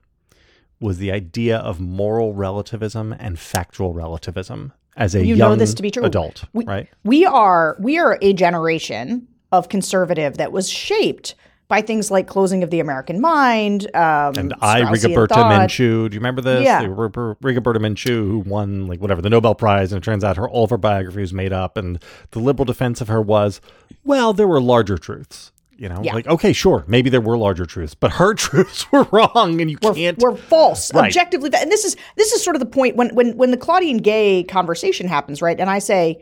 was 0.81 0.97
the 0.97 1.11
idea 1.11 1.57
of 1.57 1.79
moral 1.79 2.33
relativism 2.33 3.13
and 3.19 3.37
factual 3.39 3.93
relativism 3.93 4.73
as 4.95 5.15
a 5.15 5.25
You 5.25 5.35
know 5.35 5.49
young 5.49 5.57
this 5.57 5.73
to 5.73 5.81
be 5.81 5.91
true. 5.91 6.03
adult, 6.03 6.43
We- 6.53 6.65
right? 6.65 6.87
We 7.03 7.25
are 7.25 7.75
we 7.79 7.97
are 7.97 8.17
a 8.21 8.33
generation 8.33 9.27
of 9.51 9.69
conservative 9.69 10.37
that 10.37 10.51
was 10.51 10.69
shaped 10.69 11.35
by 11.67 11.81
things 11.81 12.09
like 12.09 12.25
closing 12.27 12.63
of 12.63 12.71
the 12.71 12.79
American 12.79 13.21
mind. 13.21 13.85
Um, 13.95 14.33
And 14.37 14.53
I, 14.59 14.81
Rigoberta. 14.81 15.35
Menchú. 15.35 16.09
Do 16.09 16.15
you 16.15 16.19
remember 16.19 16.41
this? 16.41 16.63
Yeah. 16.63 16.81
The 16.81 16.89
R- 16.89 17.11
R- 17.15 17.35
Rigoberta 17.43 17.77
Menchú, 17.77 18.07
who 18.07 18.39
won 18.39 18.87
like 18.87 18.99
whatever 18.99 19.21
the 19.21 19.29
Nobel 19.29 19.53
Prize, 19.53 19.91
and 19.91 20.01
it 20.01 20.03
turns 20.03 20.23
out 20.23 20.35
her 20.37 20.49
all 20.49 20.63
of 20.63 20.71
her 20.71 20.77
biography 20.77 21.21
was 21.21 21.31
made 21.33 21.53
up, 21.53 21.77
and 21.77 22.01
the 22.31 22.39
liberal 22.39 22.65
defense 22.65 23.01
of 23.01 23.07
her 23.07 23.21
was, 23.21 23.61
well, 24.03 24.33
there 24.33 24.47
were 24.47 24.59
larger 24.59 24.97
truths. 24.97 25.51
You 25.79 25.87
know, 25.89 26.01
Yeah. 26.03 26.13
like 26.13 26.27
okay, 26.27 26.51
sure, 26.51 26.83
maybe 26.87 27.09
there 27.09 27.21
were 27.21 27.37
larger 27.37 27.65
truths, 27.65 27.95
but 27.95 28.11
her 28.13 28.33
truths 28.45 28.91
were 28.91 29.07
wrong, 29.11 29.61
and 29.61 29.71
you 29.71 29.77
We're, 29.81 29.93
can't. 29.93 30.17
we're 30.19 30.35
false 30.35 30.93
Right. 30.93 31.05
objectively. 31.05 31.49
And 31.55 31.71
this 31.71 31.85
is 31.85 31.95
this 32.17 32.33
is 32.33 32.43
sort 32.43 32.55
of 32.55 32.59
the 32.59 32.65
point 32.65 32.97
when 32.97 33.15
when 33.15 33.37
when 33.37 33.51
the 33.51 33.57
Claudine 33.57 33.97
Gay 33.97 34.43
conversation 34.43 35.07
happens, 35.07 35.41
right? 35.41 35.59
And 35.59 35.69
I 35.69 35.79
say 35.79 36.21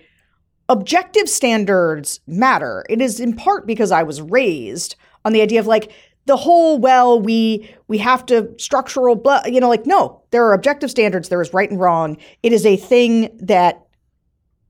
objective 0.70 1.28
standards 1.30 2.20
matter. 2.28 2.86
It 2.90 3.02
is 3.02 3.20
in 3.20 3.36
part 3.36 3.66
because 3.66 3.92
I 3.92 4.04
was 4.04 4.22
raised 4.22 4.96
on 5.26 5.34
the 5.34 5.42
idea 5.42 5.60
of 5.60 5.66
like 5.68 5.92
the 6.26 6.36
whole 6.38 6.78
well 6.78 7.20
we 7.22 7.74
we 7.88 7.98
have 8.00 8.26
to 8.28 8.54
structural 8.58 9.16
blah, 9.16 9.42
you 9.46 9.62
know 9.62 9.70
like 9.70 9.86
no 9.86 10.22
there 10.32 10.44
are 10.46 10.54
objective 10.54 10.92
standards 10.92 11.30
there 11.30 11.42
is 11.42 11.54
right 11.54 11.70
and 11.72 11.80
wrong 11.80 12.18
it 12.44 12.52
is 12.52 12.66
a 12.66 12.76
thing 12.76 13.30
that 13.42 13.86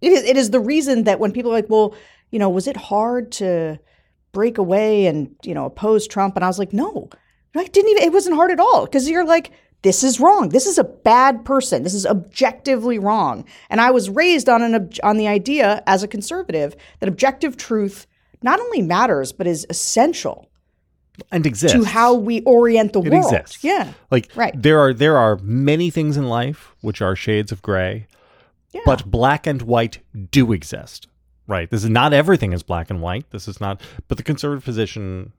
it 0.02 0.12
is 0.14 0.24
it 0.24 0.38
is 0.38 0.52
the 0.52 0.60
reason 0.60 1.06
that 1.06 1.20
when 1.20 1.32
people 1.32 1.50
are 1.52 1.56
like 1.56 1.68
well 1.68 1.96
you 2.30 2.38
know 2.38 2.48
was 2.48 2.68
it 2.68 2.78
hard 2.78 3.32
to 3.32 3.80
break 4.38 4.58
away 4.60 5.08
and 5.08 5.18
you 5.44 5.54
know 5.56 5.66
oppose 5.66 6.04
Trump 6.08 6.36
and 6.36 6.44
I 6.46 6.48
was 6.48 6.60
like 6.60 6.74
no 6.74 7.10
I 7.56 7.64
didn't 7.66 7.90
even 7.92 8.04
it 8.04 8.14
wasn't 8.14 8.36
hard 8.36 8.52
at 8.52 8.60
all 8.60 8.86
because 8.86 9.10
you're 9.10 9.26
like 9.26 9.48
this 9.82 10.04
is 10.04 10.20
wrong 10.20 10.50
this 10.50 10.68
is 10.68 10.78
a 10.78 10.84
bad 10.84 11.44
person 11.44 11.82
this 11.82 11.96
is 11.96 12.06
objectively 12.06 13.00
wrong 13.00 13.46
and 13.72 13.82
I 13.82 13.90
was 13.90 14.12
raised 14.12 14.48
on 14.48 14.62
an 14.62 14.76
ob- 14.76 14.94
on 15.10 15.18
the 15.18 15.28
idea 15.28 15.82
as 15.88 16.04
a 16.04 16.08
conservative 16.08 16.76
that 17.00 17.10
objective 17.10 17.58
truth 17.58 18.06
not 18.44 18.60
only 18.60 18.82
matters 18.84 19.32
but 19.38 19.48
is 19.48 19.66
essential 19.72 20.38
and 21.32 21.48
exists 21.48 21.76
to 21.76 21.84
how 21.84 22.14
we 22.14 22.42
orient 22.42 22.94
the 22.94 23.02
it 23.02 23.12
world. 23.12 23.34
exists. 23.34 23.64
Yeah. 23.64 23.94
Like 24.12 24.30
Right. 24.36 24.54
there 24.66 24.80
are 24.80 24.94
there 24.94 25.18
are 25.18 25.38
many 25.42 25.90
things 25.90 26.16
in 26.16 26.30
life 26.30 26.76
which 26.82 27.02
are 27.02 27.16
shades 27.16 27.52
of 27.52 27.64
gray, 27.64 28.06
Yeah. 28.72 28.82
but 28.86 29.10
black 29.10 29.48
and 29.48 29.64
white 29.64 29.98
do 30.38 30.54
exist. 30.54 31.08
Right. 31.48 31.70
This 31.70 31.84
is 31.84 31.90
not 31.90 32.14
everything 32.14 32.52
is 32.54 32.62
black 32.64 32.90
and 32.90 33.02
white. 33.02 33.30
This 33.32 33.48
is 33.48 33.62
not. 33.62 33.82
But 34.08 34.18
the 34.18 34.24
conservative 34.24 34.64
position. 34.66 35.32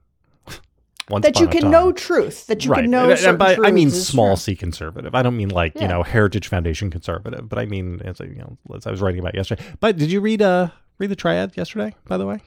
Once 1.09 1.23
that 1.25 1.39
you 1.39 1.47
can 1.47 1.61
time- 1.63 1.71
know 1.71 1.91
truth, 1.91 2.45
that 2.47 2.65
you 2.65 2.71
right. 2.71 2.81
can 2.81 2.91
know 2.91 3.09
And- 3.11 3.37
by- 3.39 3.57
I 3.63 3.71
mean 3.71 3.89
small 3.89 4.35
true. 4.35 4.41
c 4.41 4.55
conservative. 4.55 5.15
I 5.15 5.23
don't 5.23 5.37
mean 5.37 5.49
like 5.49 5.73
you 5.79 5.87
know 5.87 6.03
Heritage 6.03 6.47
Foundation 6.47 6.91
conservative, 6.91 7.49
but 7.49 7.57
I 7.57 7.65
mean 7.65 8.01
as 8.05 8.21
I, 8.21 8.25
you 8.25 8.35
know 8.35 8.57
as 8.75 8.85
I 8.85 8.91
was 8.91 9.01
writing 9.01 9.19
about 9.19 9.33
yesterday. 9.35 9.63
But 9.79 9.97
did 9.97 10.11
you 10.11 10.21
read 10.21 10.41
uh 10.41 10.69
read 10.99 11.09
the 11.09 11.15
triad 11.15 11.55
yesterday? 11.57 11.95
By 12.07 12.17
the 12.17 12.27
way, 12.27 12.41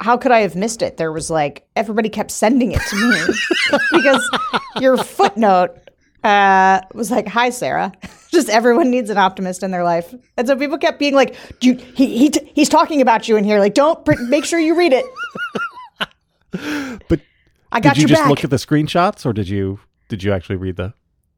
How 0.00 0.16
could 0.16 0.32
I 0.32 0.40
have 0.40 0.56
missed 0.56 0.80
it? 0.80 0.96
There 0.96 1.12
was 1.12 1.28
like 1.30 1.66
everybody 1.76 2.08
kept 2.08 2.30
sending 2.30 2.72
it 2.72 2.80
to 2.80 2.96
me 2.96 3.78
because 3.92 4.30
your 4.80 4.96
footnote 4.96 5.76
uh, 6.24 6.80
was 6.94 7.10
like, 7.10 7.28
"Hi, 7.28 7.50
Sarah." 7.50 7.92
Just 8.30 8.48
everyone 8.48 8.90
needs 8.90 9.10
an 9.10 9.18
optimist 9.18 9.62
in 9.62 9.70
their 9.70 9.84
life, 9.84 10.14
and 10.36 10.46
so 10.46 10.56
people 10.56 10.78
kept 10.78 10.98
being 10.98 11.14
like, 11.14 11.36
"You, 11.60 11.74
he, 11.74 12.16
he, 12.16 12.30
t- 12.30 12.50
he's 12.54 12.68
talking 12.68 13.00
about 13.00 13.28
you 13.28 13.36
in 13.36 13.44
here. 13.44 13.58
Like, 13.58 13.74
don't 13.74 14.04
pr- 14.04 14.20
make 14.22 14.44
sure 14.44 14.58
you 14.58 14.74
read 14.74 14.92
it." 14.94 15.04
but 17.08 17.20
I 17.70 17.80
got 17.80 17.94
did 17.94 17.98
you 17.98 18.02
your 18.02 18.08
just 18.08 18.22
back. 18.22 18.30
look 18.30 18.44
at 18.44 18.50
the 18.50 18.56
screenshots, 18.56 19.26
or 19.26 19.32
did 19.32 19.48
you 19.48 19.80
did 20.08 20.22
you 20.22 20.32
actually 20.32 20.56
read 20.56 20.76
the 20.76 20.94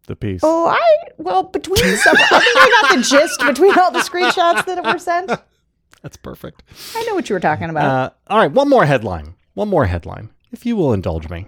the 0.06 0.16
piece? 0.16 0.40
Oh, 0.42 0.66
I 0.66 0.80
well 1.18 1.44
between 1.44 1.96
some, 1.96 2.16
I 2.16 2.40
think 2.40 2.56
I 2.56 2.80
got 2.82 2.96
the 2.96 3.02
gist 3.02 3.40
between 3.40 3.78
all 3.78 3.90
the 3.90 4.00
screenshots 4.00 4.64
that 4.66 4.84
were 4.84 4.98
sent. 4.98 5.30
That's 6.02 6.16
perfect. 6.16 6.62
I 6.94 7.02
know 7.04 7.14
what 7.14 7.30
you 7.30 7.34
were 7.34 7.40
talking 7.40 7.70
about. 7.70 7.84
Uh, 7.84 8.10
all 8.28 8.38
right, 8.38 8.50
one 8.52 8.68
more 8.68 8.84
headline. 8.84 9.34
One 9.54 9.68
more 9.68 9.86
headline, 9.86 10.30
if 10.52 10.66
you 10.66 10.76
will 10.76 10.92
indulge 10.92 11.30
me. 11.30 11.46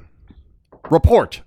Report. 0.90 1.42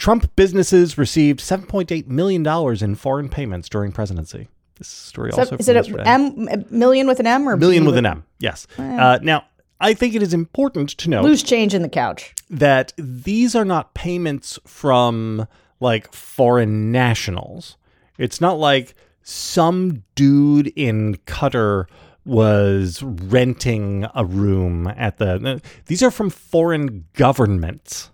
Trump 0.00 0.34
businesses 0.34 0.96
received 0.96 1.40
$7.8 1.40 2.06
million 2.08 2.44
in 2.82 2.94
foreign 2.94 3.28
payments 3.28 3.68
during 3.68 3.92
presidency. 3.92 4.48
This 4.76 4.88
story 4.88 5.30
So 5.30 5.40
also 5.40 5.56
is 5.58 5.68
it 5.68 5.76
a. 5.76 6.08
M 6.08 6.48
a 6.48 6.64
million 6.70 7.06
with 7.06 7.20
an 7.20 7.26
M 7.26 7.46
or 7.46 7.56
million 7.58 7.82
B 7.82 7.88
with 7.88 7.98
an 7.98 8.06
M, 8.06 8.24
yes. 8.38 8.66
Uh, 8.78 9.18
now, 9.22 9.44
I 9.78 9.92
think 9.92 10.14
it 10.14 10.22
is 10.22 10.32
important 10.32 10.88
to 10.90 11.10
know 11.10 11.20
loose 11.20 11.42
change 11.42 11.74
in 11.74 11.82
the 11.82 11.88
couch? 11.88 12.34
that 12.48 12.94
these 12.96 13.54
are 13.54 13.66
not 13.66 13.92
payments 13.92 14.58
from 14.66 15.46
like 15.80 16.12
foreign 16.14 16.90
nationals. 16.90 17.76
It's 18.16 18.40
not 18.40 18.58
like 18.58 18.94
some 19.22 20.02
dude 20.14 20.68
in 20.68 21.16
Qatar 21.26 21.84
was 22.24 23.02
renting 23.02 24.06
a 24.14 24.24
room 24.24 24.86
at 24.86 25.18
the. 25.18 25.60
These 25.86 26.02
are 26.02 26.10
from 26.10 26.30
foreign 26.30 27.04
governments. 27.12 28.10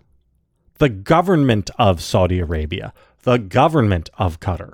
The 0.79 0.89
government 0.89 1.69
of 1.77 2.01
Saudi 2.01 2.39
Arabia, 2.39 2.93
the 3.23 3.37
government 3.37 4.09
of 4.17 4.39
Qatar. 4.39 4.73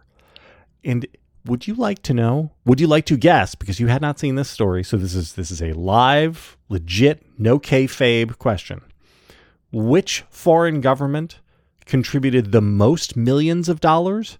And 0.83 1.07
would 1.45 1.67
you 1.67 1.75
like 1.75 2.01
to 2.03 2.13
know? 2.13 2.51
Would 2.65 2.79
you 2.79 2.88
like 2.88 3.05
to 3.05 3.17
guess? 3.17 3.55
Because 3.55 3.79
you 3.79 3.88
had 3.88 4.01
not 4.01 4.19
seen 4.19 4.36
this 4.36 4.50
story, 4.50 4.83
so 4.83 4.98
this 4.98 5.15
is 5.15 5.33
this 5.33 5.51
is 5.51 5.62
a 5.62 5.74
live, 5.74 6.57
legit, 6.69 7.25
no 7.38 7.60
kayfabe 7.60 8.38
question. 8.38 8.81
Which 9.72 10.24
foreign 10.29 10.81
government 10.81 11.39
contributed 11.86 12.51
the 12.51 12.62
most 12.62 13.17
millions 13.17 13.67
of 13.67 13.81
dollars 13.81 14.38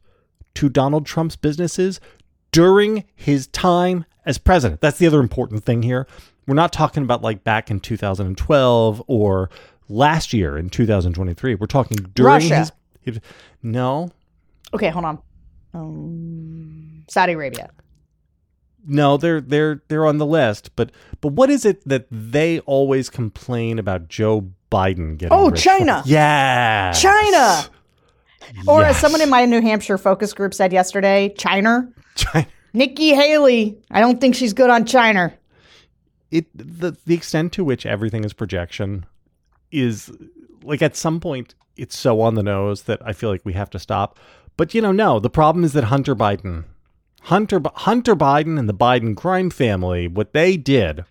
to 0.56 0.70
Donald 0.70 1.06
Trump's 1.06 1.36
businesses 1.36 2.00
during 2.52 3.04
his 3.16 3.48
time 3.48 4.06
as 4.26 4.38
president? 4.38 4.80
That's 4.80 4.98
the 4.98 5.08
other 5.08 5.20
important 5.20 5.64
thing 5.64 5.82
here. 5.84 6.08
We're 6.48 6.56
not 6.56 6.74
talking 6.74 7.04
about 7.04 7.22
like 7.22 7.44
back 7.44 7.72
in 7.72 7.80
2012 7.80 9.04
or 9.08 9.50
last 9.94 10.34
year 10.34 10.58
in 10.58 10.70
2023. 10.70 11.56
We're 11.56 11.68
talking 11.68 11.98
during 12.14 12.34
Russia. 12.34 12.72
his. 13.02 13.20
No, 13.62 14.12
Okay, 14.74 14.90
hold 14.90 15.06
on. 15.06 15.20
Um, 15.74 17.04
Saudi 17.08 17.34
Arabia. 17.34 17.70
No, 18.86 19.18
they're 19.18 19.40
they're 19.40 19.82
they're 19.88 20.06
on 20.06 20.18
the 20.18 20.26
list, 20.26 20.76
but 20.76 20.92
but 21.22 21.30
what 21.34 21.50
is 21.50 21.64
it 21.64 21.88
that 21.88 22.08
they 22.12 22.60
always 22.62 23.10
complain 23.10 23.80
about 23.80 24.10
Joe 24.10 24.52
Biden 24.72 25.18
getting? 25.18 25.38
Oh? 25.38 25.52
China. 25.52 26.04
Yeah, 26.06 26.92
China. 26.92 27.70
Or 28.68 28.84
as 28.84 28.98
someone 28.98 29.22
in 29.22 29.30
my 29.30 29.46
New 29.46 29.62
Hampshire 29.62 29.98
focus 29.98 30.34
group 30.34 30.54
said 30.54 30.74
yesterday, 30.74 31.34
China. 31.38 31.90
China. 32.16 32.46
Nikki 32.74 33.14
Haley. 33.14 33.78
I 33.90 34.02
don't 34.02 34.20
think 34.20 34.36
she's 34.36 34.52
good 34.52 34.70
on 34.70 34.86
China. 34.86 35.34
It 36.30 36.48
the 36.54 36.98
the 37.06 37.14
extent 37.14 37.54
to 37.54 37.64
which 37.64 37.86
everything 37.86 38.26
is 38.26 38.34
projection 38.34 39.06
is 39.74 40.12
like 40.64 40.82
at 40.82 40.96
some 40.96 41.20
point 41.20 41.56
it's 41.76 41.98
so 41.98 42.22
on 42.22 42.36
the 42.36 42.44
nose 42.44 42.84
that 42.84 43.02
I 43.06 43.14
feel 43.14 43.30
like 43.30 43.42
we 43.44 43.54
have 43.54 43.70
to 43.72 43.80
stop. 43.80 44.20
But 44.56 44.74
you 44.74 44.82
know, 44.82 44.92
no, 44.92 45.20
the 45.20 45.30
problem 45.30 45.66
is 45.66 45.74
that 45.74 45.86
Hunter 45.86 46.16
Biden, 46.16 46.66
Hunter 47.22 47.62
Hunter 47.76 48.16
Biden 48.16 48.60
and 48.60 48.70
the 48.70 48.74
Biden 48.74 49.16
crime 49.18 49.50
family, 49.50 50.08
what 50.08 50.34
they 50.34 50.58
did 50.58 51.06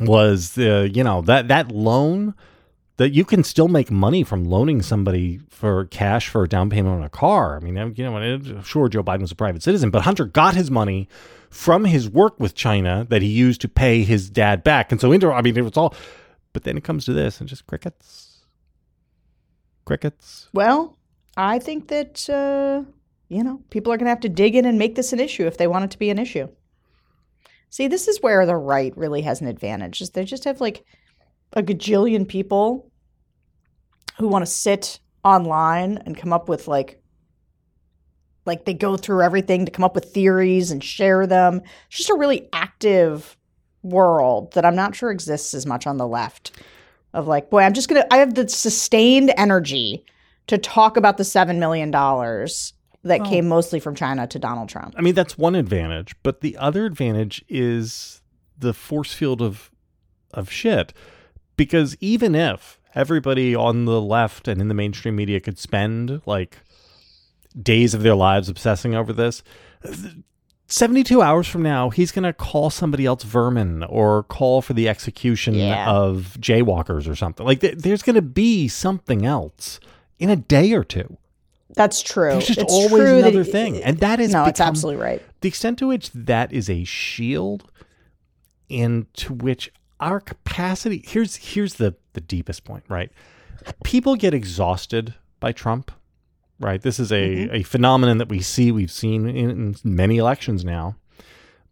was 0.00 0.56
uh, 0.56 0.88
you 0.92 1.04
know 1.04 1.20
that 1.22 1.48
that 1.48 1.70
loan 1.70 2.34
that 2.98 3.10
you 3.10 3.24
can 3.24 3.42
still 3.42 3.68
make 3.68 3.90
money 3.90 4.22
from 4.22 4.44
loaning 4.44 4.82
somebody 4.82 5.40
for 5.48 5.86
cash 5.86 6.28
for 6.28 6.44
a 6.44 6.48
down 6.48 6.70
payment 6.70 6.94
on 6.94 7.02
a 7.02 7.08
car. 7.08 7.56
I 7.56 7.60
mean, 7.60 7.94
you 7.96 8.04
know, 8.04 8.62
sure, 8.62 8.88
Joe 8.88 9.02
Biden 9.02 9.22
was 9.22 9.32
a 9.32 9.36
private 9.36 9.62
citizen, 9.62 9.90
but 9.90 10.02
Hunter 10.02 10.24
got 10.24 10.54
his 10.54 10.70
money 10.70 11.08
from 11.50 11.84
his 11.84 12.08
work 12.08 12.38
with 12.38 12.54
China 12.54 13.06
that 13.10 13.22
he 13.22 13.28
used 13.28 13.60
to 13.62 13.68
pay 13.68 14.02
his 14.02 14.30
dad 14.30 14.62
back, 14.62 14.92
and 14.92 15.00
so 15.00 15.10
inter. 15.10 15.32
I 15.32 15.42
mean, 15.42 15.56
it 15.56 15.62
was 15.62 15.76
all. 15.76 15.94
But 16.52 16.64
then 16.64 16.76
it 16.76 16.84
comes 16.84 17.04
to 17.06 17.12
this, 17.12 17.40
and 17.40 17.48
just 17.48 17.66
crickets, 17.66 18.44
crickets. 19.84 20.48
Well, 20.52 20.98
I 21.36 21.58
think 21.58 21.88
that 21.88 22.28
uh, 22.28 22.82
you 23.28 23.42
know 23.42 23.62
people 23.70 23.92
are 23.92 23.96
going 23.96 24.06
to 24.06 24.10
have 24.10 24.20
to 24.20 24.28
dig 24.28 24.54
in 24.54 24.64
and 24.64 24.78
make 24.78 24.94
this 24.94 25.12
an 25.12 25.20
issue 25.20 25.46
if 25.46 25.56
they 25.56 25.66
want 25.66 25.84
it 25.84 25.90
to 25.92 25.98
be 25.98 26.10
an 26.10 26.18
issue. 26.18 26.48
See, 27.70 27.88
this 27.88 28.06
is 28.06 28.20
where 28.20 28.44
the 28.44 28.56
right 28.56 28.96
really 28.96 29.22
has 29.22 29.40
an 29.40 29.46
advantage. 29.46 30.02
Is 30.02 30.10
they 30.10 30.24
just 30.24 30.44
have 30.44 30.60
like 30.60 30.84
a 31.54 31.62
gajillion 31.62 32.28
people 32.28 32.90
who 34.18 34.28
want 34.28 34.44
to 34.44 34.50
sit 34.50 35.00
online 35.24 35.98
and 35.98 36.16
come 36.16 36.32
up 36.32 36.48
with 36.48 36.68
like 36.68 37.02
like 38.44 38.64
they 38.64 38.74
go 38.74 38.96
through 38.96 39.22
everything 39.22 39.64
to 39.64 39.70
come 39.70 39.84
up 39.84 39.94
with 39.94 40.12
theories 40.12 40.70
and 40.70 40.82
share 40.82 41.26
them. 41.26 41.62
It's 41.88 41.98
just 41.98 42.10
a 42.10 42.16
really 42.16 42.48
active 42.52 43.36
world 43.82 44.52
that 44.52 44.64
I'm 44.64 44.76
not 44.76 44.94
sure 44.94 45.10
exists 45.10 45.54
as 45.54 45.66
much 45.66 45.86
on 45.86 45.96
the 45.96 46.06
left. 46.06 46.62
Of 47.14 47.26
like, 47.26 47.50
boy, 47.50 47.60
I'm 47.60 47.74
just 47.74 47.88
gonna 47.88 48.06
I 48.10 48.18
have 48.18 48.34
the 48.34 48.48
sustained 48.48 49.32
energy 49.36 50.04
to 50.46 50.56
talk 50.56 50.96
about 50.96 51.18
the 51.18 51.24
seven 51.24 51.58
million 51.60 51.90
dollars 51.90 52.72
that 53.04 53.24
came 53.24 53.48
mostly 53.48 53.80
from 53.80 53.94
China 53.94 54.26
to 54.28 54.38
Donald 54.38 54.68
Trump. 54.68 54.94
I 54.96 55.02
mean, 55.02 55.14
that's 55.14 55.36
one 55.36 55.54
advantage, 55.54 56.14
but 56.22 56.40
the 56.40 56.56
other 56.56 56.86
advantage 56.86 57.44
is 57.48 58.22
the 58.58 58.72
force 58.72 59.12
field 59.12 59.42
of 59.42 59.70
of 60.32 60.50
shit. 60.50 60.92
Because 61.56 61.96
even 62.00 62.34
if 62.34 62.80
everybody 62.94 63.54
on 63.54 63.84
the 63.84 64.00
left 64.00 64.48
and 64.48 64.60
in 64.60 64.68
the 64.68 64.74
mainstream 64.74 65.16
media 65.16 65.40
could 65.40 65.58
spend 65.58 66.22
like 66.26 66.58
days 67.60 67.92
of 67.92 68.02
their 68.02 68.14
lives 68.14 68.48
obsessing 68.48 68.94
over 68.94 69.12
this, 69.12 69.42
72 70.72 71.20
hours 71.20 71.46
from 71.46 71.62
now, 71.62 71.90
he's 71.90 72.10
going 72.12 72.22
to 72.22 72.32
call 72.32 72.70
somebody 72.70 73.04
else 73.04 73.24
vermin 73.24 73.82
or 73.84 74.22
call 74.22 74.62
for 74.62 74.72
the 74.72 74.88
execution 74.88 75.54
Yeah. 75.54 75.90
of 75.90 76.36
jaywalkers 76.40 77.06
or 77.08 77.14
something. 77.14 77.44
Like, 77.44 77.60
th- 77.60 77.76
there's 77.78 78.02
going 78.02 78.16
to 78.16 78.22
be 78.22 78.68
something 78.68 79.26
else 79.26 79.80
in 80.18 80.30
a 80.30 80.36
day 80.36 80.72
or 80.72 80.82
two. 80.82 81.18
That's 81.74 82.00
true. 82.02 82.30
There's 82.30 82.46
just 82.46 82.60
It's 82.60 82.72
always 82.72 83.04
that- 83.04 83.18
another 83.18 83.44
thing. 83.44 83.82
And 83.82 83.98
that 83.98 84.18
is 84.18 84.32
no, 84.32 84.44
it's 84.46 84.60
absolutely 84.60 85.02
right. 85.02 85.22
the 85.42 85.48
extent 85.48 85.78
to 85.80 85.88
which 85.88 86.10
that 86.12 86.52
is 86.52 86.70
a 86.70 86.84
shield 86.84 87.70
and 88.70 89.12
to 89.14 89.34
which 89.34 89.70
our 90.00 90.20
capacity 90.20 91.04
here's 91.06 91.36
here's 91.36 91.74
the 91.74 91.94
the 92.14 92.20
deepest 92.20 92.64
point 92.64 92.82
right 92.88 93.12
people 93.84 94.16
get 94.16 94.34
exhausted 94.34 95.14
by 95.38 95.52
trump 95.52 95.92
right 96.60 96.82
this 96.82 96.98
is 97.00 97.10
a, 97.12 97.48
a 97.56 97.62
phenomenon 97.62 98.18
that 98.18 98.28
we 98.28 98.40
see 98.40 98.70
we've 98.72 98.90
seen 98.92 99.28
in, 99.28 99.50
in 99.50 99.76
many 99.84 100.16
elections 100.18 100.64
now 100.64 100.96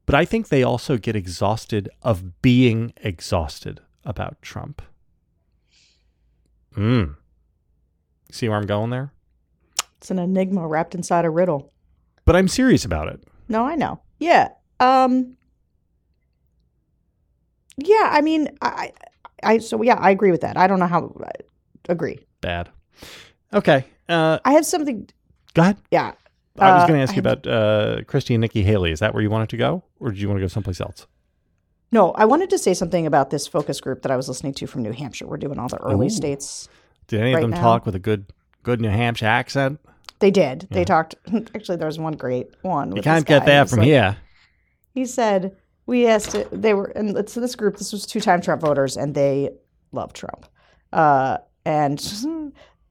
but 0.07 0.15
i 0.15 0.25
think 0.25 0.49
they 0.49 0.63
also 0.63 0.97
get 0.97 1.15
exhausted 1.17 1.89
of 2.03 2.41
being 2.43 2.93
exhausted 3.03 3.81
about 4.05 4.41
trump 4.43 4.83
Hmm. 6.75 7.05
See 8.31 8.49
where 8.49 8.57
I'm 8.57 8.67
going 8.67 8.91
there? 8.91 9.13
It's 9.99 10.11
an 10.11 10.19
enigma 10.19 10.67
wrapped 10.67 10.95
inside 10.95 11.25
a 11.25 11.31
riddle. 11.31 11.73
But 12.25 12.37
I'm 12.37 12.49
serious 12.49 12.85
about 12.85 13.09
it. 13.09 13.23
No, 13.49 13.65
I 13.65 13.75
know. 13.75 14.01
Yeah. 14.19 14.49
Um 14.79 15.37
Yeah, 17.77 18.09
I 18.13 18.21
mean, 18.21 18.49
I 18.63 18.93
I 19.43 19.59
so 19.59 19.83
yeah, 19.83 19.97
I 19.97 20.11
agree 20.11 20.31
with 20.31 20.43
that. 20.43 20.57
I 20.57 20.67
don't 20.67 20.79
know 20.79 20.87
how 20.87 21.13
I 21.25 21.31
agree. 21.89 22.21
Bad. 22.41 22.71
Okay. 23.53 23.85
Uh, 24.09 24.39
I 24.45 24.53
have 24.53 24.65
something 24.67 25.09
go 25.55 25.63
ahead. 25.63 25.77
yeah. 25.91 26.13
I 26.59 26.75
was 26.75 26.83
Uh, 26.83 26.87
going 26.89 26.99
to 26.99 27.03
ask 27.05 27.15
you 27.17 27.21
about 27.21 27.47
uh, 27.47 28.03
Christie 28.07 28.35
and 28.35 28.41
Nikki 28.41 28.63
Haley. 28.63 28.91
Is 28.93 28.99
that 29.01 29.15
where 29.15 29.23
you 29.23 29.31
wanted 29.31 29.49
to 29.51 29.57
go, 29.57 29.83
or 29.99 30.11
did 30.11 30.21
you 30.21 30.29
want 30.29 30.39
to 30.39 30.43
go 30.43 30.49
someplace 30.49 30.81
else? 30.81 31.07
No, 31.93 32.11
I 32.13 32.25
wanted 32.25 32.51
to 32.51 32.59
say 32.59 32.75
something 32.75 33.07
about 33.07 33.31
this 33.31 33.47
focus 33.47 33.81
group 33.81 34.03
that 34.03 34.13
I 34.13 34.17
was 34.17 34.29
listening 34.29 34.53
to 34.55 34.67
from 34.67 34.83
New 34.83 34.93
Hampshire. 34.93 35.27
We're 35.27 35.39
doing 35.39 35.59
all 35.59 35.69
the 35.69 35.79
early 35.79 36.07
Ooh. 36.07 36.11
states. 36.11 36.69
Did 37.07 37.21
any 37.21 37.33
of 37.35 37.41
them 37.41 37.51
now. 37.51 37.61
talk 37.61 37.87
with 37.87 37.95
a 37.95 37.99
good, 37.99 38.27
good 38.63 38.81
New 38.81 38.91
Hampshire 38.91 39.27
accent? 39.27 39.81
They 40.19 40.31
did. 40.31 40.69
Yeah. 40.71 40.75
They 40.75 40.85
talked. 40.85 41.15
Actually, 41.55 41.77
there 41.79 41.87
was 41.87 41.99
one 41.99 42.13
great 42.15 42.49
one. 42.63 42.95
You 42.95 43.03
can't 43.03 43.25
get 43.25 43.47
that 43.47 43.71
from 43.71 43.79
like- 43.79 43.87
here. 43.89 44.17
He 44.93 45.07
said 45.07 45.57
we 45.87 46.07
asked. 46.07 46.35
It, 46.35 46.49
they 46.53 46.75
were 46.75 46.87
and 46.97 47.17
it's 47.17 47.35
this 47.35 47.55
group. 47.57 47.79
This 47.79 47.93
was 47.93 48.05
two-time 48.07 48.41
Trump 48.43 48.61
voters, 48.61 48.97
and 48.97 49.15
they 49.15 49.51
love 49.93 50.13
Trump. 50.13 50.47
Uh, 50.93 51.39
and 51.65 51.99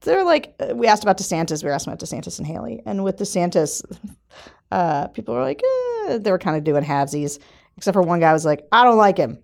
they're 0.02 0.24
like, 0.24 0.54
we 0.74 0.88
asked 0.88 1.04
about 1.04 1.18
DeSantis. 1.18 1.64
We 1.64 1.70
asked 1.70 1.88
about 1.88 2.00
DeSantis 2.00 2.38
and 2.38 2.48
Haley, 2.48 2.82
and 2.86 3.04
with 3.04 3.18
DeSantis, 3.18 3.84
uh, 4.72 5.08
people 5.10 5.34
were 5.36 5.42
like, 5.44 5.62
eh, 6.08 6.18
they 6.20 6.32
were 6.32 6.40
kind 6.40 6.56
of 6.58 6.64
doing 6.64 6.84
halvesies. 6.84 7.40
Except 7.78 7.94
for 7.94 8.02
one 8.02 8.20
guy 8.20 8.34
was 8.34 8.46
like, 8.46 8.66
I 8.72 8.84
don't 8.84 8.98
like 8.98 9.18
him. 9.18 9.38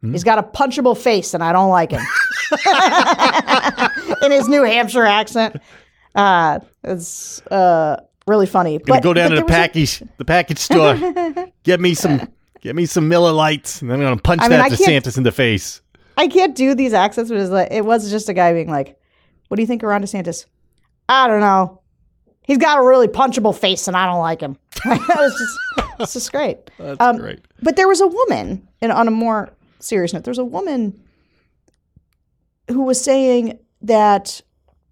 Hmm. 0.00 0.12
He's 0.12 0.24
got 0.24 0.38
a 0.38 0.42
punchable 0.42 0.96
face, 0.96 1.34
and 1.34 1.42
I 1.42 1.52
don't 1.52 1.70
like 1.70 1.90
him. 1.92 2.02
In 4.22 4.32
his 4.32 4.48
New 4.48 4.62
Hampshire 4.62 5.04
accent, 5.06 5.56
uh, 6.14 6.58
it's 6.84 7.40
uh, 7.46 7.96
really 8.26 8.46
funny. 8.46 8.78
Gonna 8.78 8.98
But- 8.98 9.02
go 9.02 9.14
down 9.14 9.30
to 9.30 9.36
the 9.36 9.42
was 9.42 9.50
a- 9.50 9.54
package, 9.54 10.02
the 10.18 10.24
package 10.24 10.58
store, 10.58 10.94
get 11.62 11.80
me 11.80 11.94
some, 11.94 12.28
get 12.60 12.74
me 12.76 12.86
some 12.86 13.08
Miller 13.08 13.32
Lites, 13.32 13.80
and 13.82 13.90
then 13.90 14.00
I'm 14.00 14.04
gonna 14.06 14.20
punch 14.20 14.42
I 14.42 14.48
mean, 14.48 14.58
that 14.58 14.72
I 14.72 14.74
DeSantis 14.74 15.16
in 15.16 15.22
the 15.22 15.32
face. 15.32 15.80
I 16.16 16.28
can't 16.28 16.54
do 16.54 16.74
these 16.74 16.92
accents, 16.92 17.30
but 17.30 17.38
it's 17.40 17.50
like 17.50 17.68
it 17.70 17.84
was 17.84 18.10
just 18.10 18.28
a 18.28 18.34
guy 18.34 18.52
being 18.52 18.68
like, 18.68 18.98
"What 19.50 19.56
do 19.56 19.62
you 19.62 19.66
think 19.66 19.82
of 19.82 19.88
Ron 19.88 20.02
DeSantis?" 20.02 20.46
I 21.08 21.26
don't 21.26 21.40
know. 21.40 21.80
He's 22.42 22.58
got 22.58 22.78
a 22.78 22.82
really 22.82 23.08
punchable 23.08 23.56
face, 23.56 23.86
and 23.88 23.96
I 23.96 24.06
don't 24.06 24.20
like 24.20 24.40
him. 24.40 24.56
that 24.84 25.16
was 25.18 25.32
just, 25.38 25.90
it's 26.00 26.12
just 26.14 26.32
great. 26.32 26.70
That's 26.78 27.00
Um, 27.00 27.16
great. 27.18 27.40
But 27.62 27.76
there 27.76 27.88
was 27.88 28.00
a 28.00 28.06
woman, 28.06 28.66
and 28.80 28.90
on 28.92 29.06
a 29.08 29.10
more 29.10 29.50
serious 29.80 30.12
note, 30.12 30.24
there 30.24 30.30
was 30.30 30.38
a 30.38 30.44
woman 30.44 30.98
who 32.68 32.82
was 32.82 33.00
saying 33.02 33.58
that, 33.82 34.40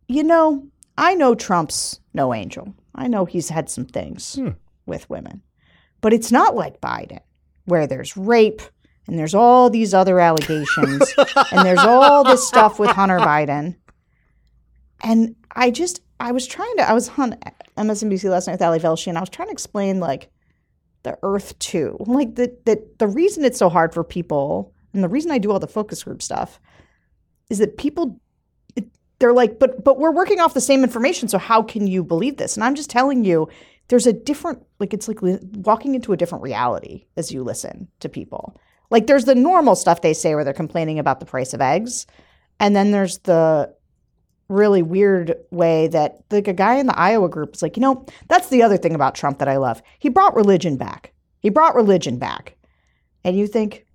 you 0.09 0.23
know, 0.25 0.67
I 0.97 1.15
know 1.15 1.35
Trump's 1.35 2.01
no 2.15 2.35
angel. 2.35 2.75
I 2.95 3.07
know 3.07 3.25
he's 3.25 3.49
had 3.49 3.71
some 3.71 3.85
things 3.87 4.35
Hmm. 4.35 4.51
with 4.87 5.09
women, 5.09 5.43
but 6.01 6.13
it's 6.13 6.33
not 6.33 6.57
like 6.57 6.81
Biden, 6.81 7.21
where 7.67 7.87
there's 7.87 8.17
rape 8.17 8.61
and 9.07 9.19
there's 9.19 9.35
all 9.35 9.71
these 9.71 9.95
other 9.95 10.19
allegations 10.21 11.15
and 11.53 11.65
there's 11.65 11.79
all 11.79 12.25
this 12.25 12.47
stuff 12.47 12.79
with 12.81 12.91
Hunter 12.91 13.19
Biden. 13.19 13.77
And 15.03 15.37
I 15.55 15.71
just, 15.71 16.01
I 16.21 16.33
was 16.33 16.47
trying 16.47 16.77
to, 16.79 16.89
I 16.89 16.93
was 16.93 17.09
on 17.17 17.37
MSNBC 17.77 18.29
last 18.31 18.47
night 18.47 18.55
with 18.55 18.63
Ali 18.63 18.81
Velshi, 18.81 19.07
and 19.09 19.17
I 19.17 19.21
was 19.21 19.31
trying 19.31 19.49
to 19.49 19.53
explain, 19.53 20.01
like, 20.01 20.31
the 21.03 21.19
earth 21.23 21.59
too. 21.59 21.97
Like 22.01 22.35
the, 22.35 22.55
the 22.65 22.85
the 22.99 23.07
reason 23.07 23.45
it's 23.45 23.59
so 23.59 23.69
hard 23.69 23.95
for 23.95 24.05
people 24.05 24.75
and 24.93 25.03
the 25.03 25.09
reason 25.09 25.31
i 25.31 25.39
do 25.39 25.51
all 25.51 25.59
the 25.59 25.67
focus 25.67 26.05
group 26.05 26.23
stuff 26.23 26.61
is 27.51 27.59
that 27.59 27.79
people 27.79 28.21
it, 28.77 28.85
they're 29.19 29.33
like 29.33 29.59
but 29.59 29.83
but 29.85 29.99
we're 29.99 30.11
working 30.11 30.41
off 30.41 30.55
the 30.55 30.61
same 30.61 30.83
information 30.83 31.29
so 31.29 31.39
how 31.39 31.63
can 31.63 31.87
you 31.87 32.05
believe 32.05 32.37
this? 32.37 32.57
And 32.57 32.65
i'm 32.65 32.75
just 32.75 32.91
telling 32.91 33.25
you 33.25 33.49
there's 33.89 34.07
a 34.07 34.13
different 34.13 34.63
like 34.81 34.93
it's 34.93 35.09
like 35.09 35.23
li- 35.23 35.39
walking 35.55 35.95
into 35.95 36.13
a 36.13 36.17
different 36.17 36.45
reality 36.45 37.07
as 37.17 37.33
you 37.33 37.43
listen 37.43 37.89
to 38.01 38.09
people. 38.09 38.61
Like 38.91 39.07
there's 39.07 39.25
the 39.25 39.35
normal 39.35 39.77
stuff 39.77 40.01
they 40.01 40.15
say 40.15 40.35
where 40.35 40.45
they're 40.45 40.53
complaining 40.53 40.99
about 40.99 41.21
the 41.21 41.27
price 41.27 41.55
of 41.55 41.61
eggs 41.61 42.07
and 42.61 42.75
then 42.75 42.91
there's 42.91 43.19
the 43.19 43.75
really 44.49 44.83
weird 44.83 45.35
way 45.51 45.89
that 45.89 46.25
like 46.31 46.49
a 46.49 46.53
guy 46.53 46.77
in 46.77 46.87
the 46.87 46.99
Iowa 46.99 47.29
group 47.29 47.55
is 47.55 47.63
like, 47.63 47.77
you 47.77 47.83
know, 47.83 48.07
that's 48.29 48.49
the 48.49 48.63
other 48.63 48.77
thing 48.77 48.95
about 48.95 49.15
Trump 49.15 49.39
that 49.39 49.49
I 49.49 49.57
love. 49.59 49.83
He 49.99 50.09
brought 50.09 50.35
religion 50.35 50.77
back. 50.77 51.13
He 51.41 51.51
brought 51.51 51.75
religion 51.75 52.19
back. 52.19 52.57
And 53.25 53.37
you 53.37 53.47
think, 53.47 53.87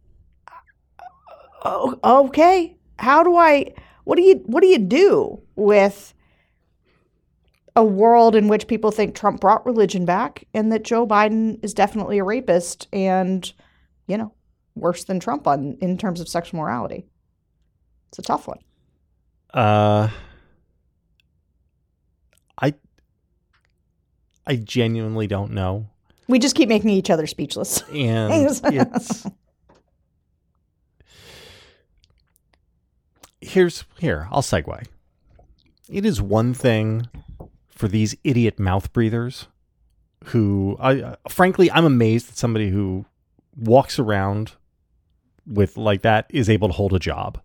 oh, 1.63 1.98
okay, 2.04 2.78
how 3.00 3.24
do 3.24 3.36
I 3.36 3.74
what 4.04 4.18
do 4.18 4.22
you 4.22 4.44
what 4.46 4.62
do 4.62 4.68
you 4.68 4.80
do 4.80 5.42
with 5.56 6.13
a 7.76 7.84
world 7.84 8.36
in 8.36 8.48
which 8.48 8.68
people 8.68 8.92
think 8.92 9.16
Trump 9.16 9.42
brought 9.42 9.66
religion 9.66 10.06
back 10.06 10.46
and 10.54 10.72
that 10.72 10.84
Joe 10.84 11.08
Biden 11.08 11.63
is 11.63 11.74
definitely 11.74 12.20
a 12.20 12.24
rapist 12.24 12.88
and, 12.94 13.52
you 14.08 14.18
know, 14.18 14.34
worse 14.76 15.06
than 15.06 15.20
Trump 15.20 15.48
on 15.48 15.78
in 15.82 15.98
terms 15.98 16.22
of 16.22 16.28
sexual 16.28 16.60
morality? 16.60 17.06
It's 18.10 18.20
a 18.20 18.22
tough 18.22 18.48
one. 18.48 18.60
Uh, 19.52 20.10
I, 22.62 22.74
I 24.46 24.56
genuinely 24.58 25.28
don't 25.28 25.52
know, 25.52 25.88
We 26.28 26.39
just 26.39 26.56
keep 26.56 26.70
making 26.70 26.89
each 26.89 27.10
other 27.10 27.28
speechless. 27.28 27.82
and 27.94 28.62
it's 28.62 29.26
here's 33.42 33.84
here. 34.00 34.28
I'll 34.32 34.42
segue. 34.42 34.86
It 35.89 36.06
is 36.06 36.22
one 36.22 36.54
thing 36.54 37.10
for 37.70 37.88
these 37.88 38.16
idiot 38.24 38.60
mouth 38.60 38.92
breathers 38.94 39.48
who, 40.26 40.78
I 40.80 41.02
uh, 41.02 41.16
frankly, 41.28 41.70
I'm 41.72 41.86
amazed 41.86 42.30
that 42.30 42.38
somebody 42.38 42.70
who 42.70 43.06
walks 43.56 44.00
around 44.00 44.54
with 45.46 45.78
like 45.78 46.02
that 46.04 46.26
is 46.30 46.50
able 46.50 46.70
to 46.70 46.74
hold 46.74 46.94
a 46.94 47.00
job. 47.00 47.42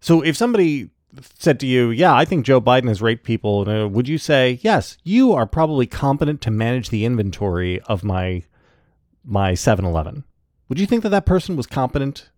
So 0.00 0.22
if 0.22 0.36
somebody 0.36 0.90
said 1.38 1.58
to 1.60 1.66
you, 1.66 1.90
"Yeah, 1.90 2.14
I 2.14 2.24
think 2.24 2.44
Joe 2.44 2.60
Biden 2.60 2.88
has 2.88 3.00
raped 3.02 3.24
people," 3.24 3.68
uh, 3.68 3.86
would 3.88 4.08
you 4.08 4.18
say, 4.18 4.58
"Yes, 4.62 4.96
you 5.04 5.32
are 5.32 5.46
probably 5.46 5.86
competent 5.86 6.40
to 6.42 6.50
manage 6.50 6.90
the 6.90 7.04
inventory 7.04 7.80
of 7.82 8.04
my 8.04 8.42
my 9.24 9.52
7-Eleven"? 9.54 10.24
Would 10.68 10.78
you 10.78 10.86
think 10.86 11.02
that 11.02 11.08
that 11.10 11.26
person 11.26 11.56
was 11.56 11.66
competent? 11.66 12.30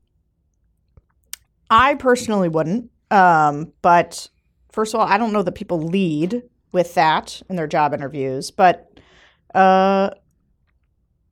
I 1.70 1.94
personally 1.94 2.48
wouldn't. 2.48 2.90
Um, 3.10 3.72
but 3.82 4.28
first 4.72 4.94
of 4.94 5.00
all, 5.00 5.06
I 5.06 5.18
don't 5.18 5.32
know 5.32 5.42
that 5.42 5.52
people 5.52 5.80
lead 5.82 6.42
with 6.72 6.94
that 6.94 7.42
in 7.48 7.56
their 7.56 7.66
job 7.66 7.92
interviews. 7.94 8.50
But, 8.50 8.90
uh, 9.54 10.10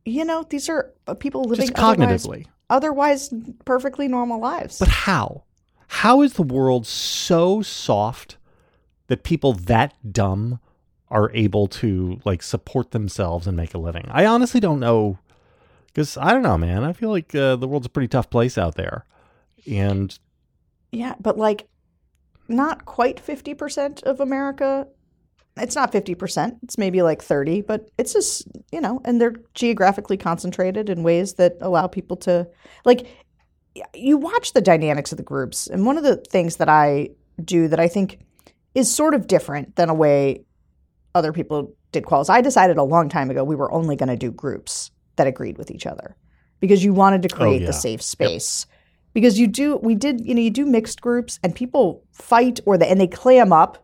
you 0.04 0.24
know, 0.24 0.44
these 0.48 0.68
are 0.68 0.92
people 1.18 1.42
living 1.44 1.68
Just 1.68 1.78
otherwise, 1.78 2.26
cognitively. 2.26 2.46
otherwise 2.70 3.34
perfectly 3.64 4.08
normal 4.08 4.40
lives. 4.40 4.78
But 4.78 4.88
how? 4.88 5.44
How 5.88 6.22
is 6.22 6.34
the 6.34 6.42
world 6.42 6.86
so 6.86 7.62
soft 7.62 8.36
that 9.06 9.22
people 9.22 9.52
that 9.52 9.94
dumb 10.12 10.60
are 11.08 11.30
able 11.32 11.68
to 11.68 12.20
like 12.24 12.42
support 12.42 12.90
themselves 12.90 13.46
and 13.46 13.56
make 13.56 13.74
a 13.74 13.78
living? 13.78 14.06
I 14.10 14.26
honestly 14.26 14.60
don't 14.60 14.80
know 14.80 15.18
because 15.86 16.16
I 16.16 16.32
don't 16.32 16.42
know, 16.42 16.58
man. 16.58 16.84
I 16.84 16.92
feel 16.92 17.10
like 17.10 17.34
uh, 17.34 17.56
the 17.56 17.68
world's 17.68 17.86
a 17.86 17.90
pretty 17.90 18.08
tough 18.08 18.28
place 18.28 18.58
out 18.58 18.74
there, 18.74 19.04
and 19.66 20.18
yeah, 20.92 21.14
but 21.20 21.38
like 21.38 21.68
not 22.48 22.84
quite 22.84 23.24
50% 23.24 24.02
of 24.04 24.20
America. 24.20 24.86
It's 25.56 25.74
not 25.74 25.90
50%. 25.90 26.58
It's 26.62 26.76
maybe 26.76 27.02
like 27.02 27.22
30, 27.22 27.62
but 27.62 27.88
it's 27.98 28.12
just, 28.12 28.46
you 28.70 28.80
know, 28.80 29.00
and 29.04 29.20
they're 29.20 29.34
geographically 29.54 30.16
concentrated 30.16 30.90
in 30.90 31.02
ways 31.02 31.34
that 31.34 31.56
allow 31.60 31.86
people 31.86 32.16
to 32.18 32.46
like 32.84 33.06
you 33.94 34.16
watch 34.16 34.52
the 34.52 34.60
dynamics 34.60 35.12
of 35.12 35.18
the 35.18 35.24
groups. 35.24 35.66
And 35.66 35.86
one 35.86 35.98
of 35.98 36.04
the 36.04 36.16
things 36.16 36.56
that 36.56 36.68
I 36.68 37.10
do 37.42 37.68
that 37.68 37.80
I 37.80 37.88
think 37.88 38.20
is 38.74 38.94
sort 38.94 39.14
of 39.14 39.26
different 39.26 39.76
than 39.76 39.88
a 39.88 39.94
way 39.94 40.44
other 41.14 41.32
people 41.32 41.74
did 41.92 42.04
quals. 42.04 42.28
I 42.28 42.40
decided 42.40 42.76
a 42.76 42.82
long 42.82 43.08
time 43.08 43.30
ago 43.30 43.42
we 43.44 43.56
were 43.56 43.72
only 43.72 43.96
going 43.96 44.08
to 44.08 44.16
do 44.16 44.30
groups 44.30 44.90
that 45.16 45.26
agreed 45.26 45.58
with 45.58 45.70
each 45.70 45.86
other 45.86 46.16
because 46.60 46.84
you 46.84 46.92
wanted 46.92 47.22
to 47.22 47.34
oh, 47.34 47.36
create 47.36 47.62
yeah. 47.62 47.66
the 47.66 47.72
safe 47.72 48.02
space. 48.02 48.66
Because 49.12 49.38
you 49.38 49.46
do, 49.46 49.76
we 49.76 49.94
did, 49.94 50.26
you 50.26 50.34
know, 50.34 50.42
you 50.42 50.50
do 50.50 50.66
mixed 50.66 51.00
groups 51.00 51.40
and 51.42 51.54
people 51.54 52.04
fight 52.12 52.60
or 52.66 52.76
they, 52.76 52.86
and 52.86 53.00
they 53.00 53.06
clam 53.06 53.50
up. 53.50 53.82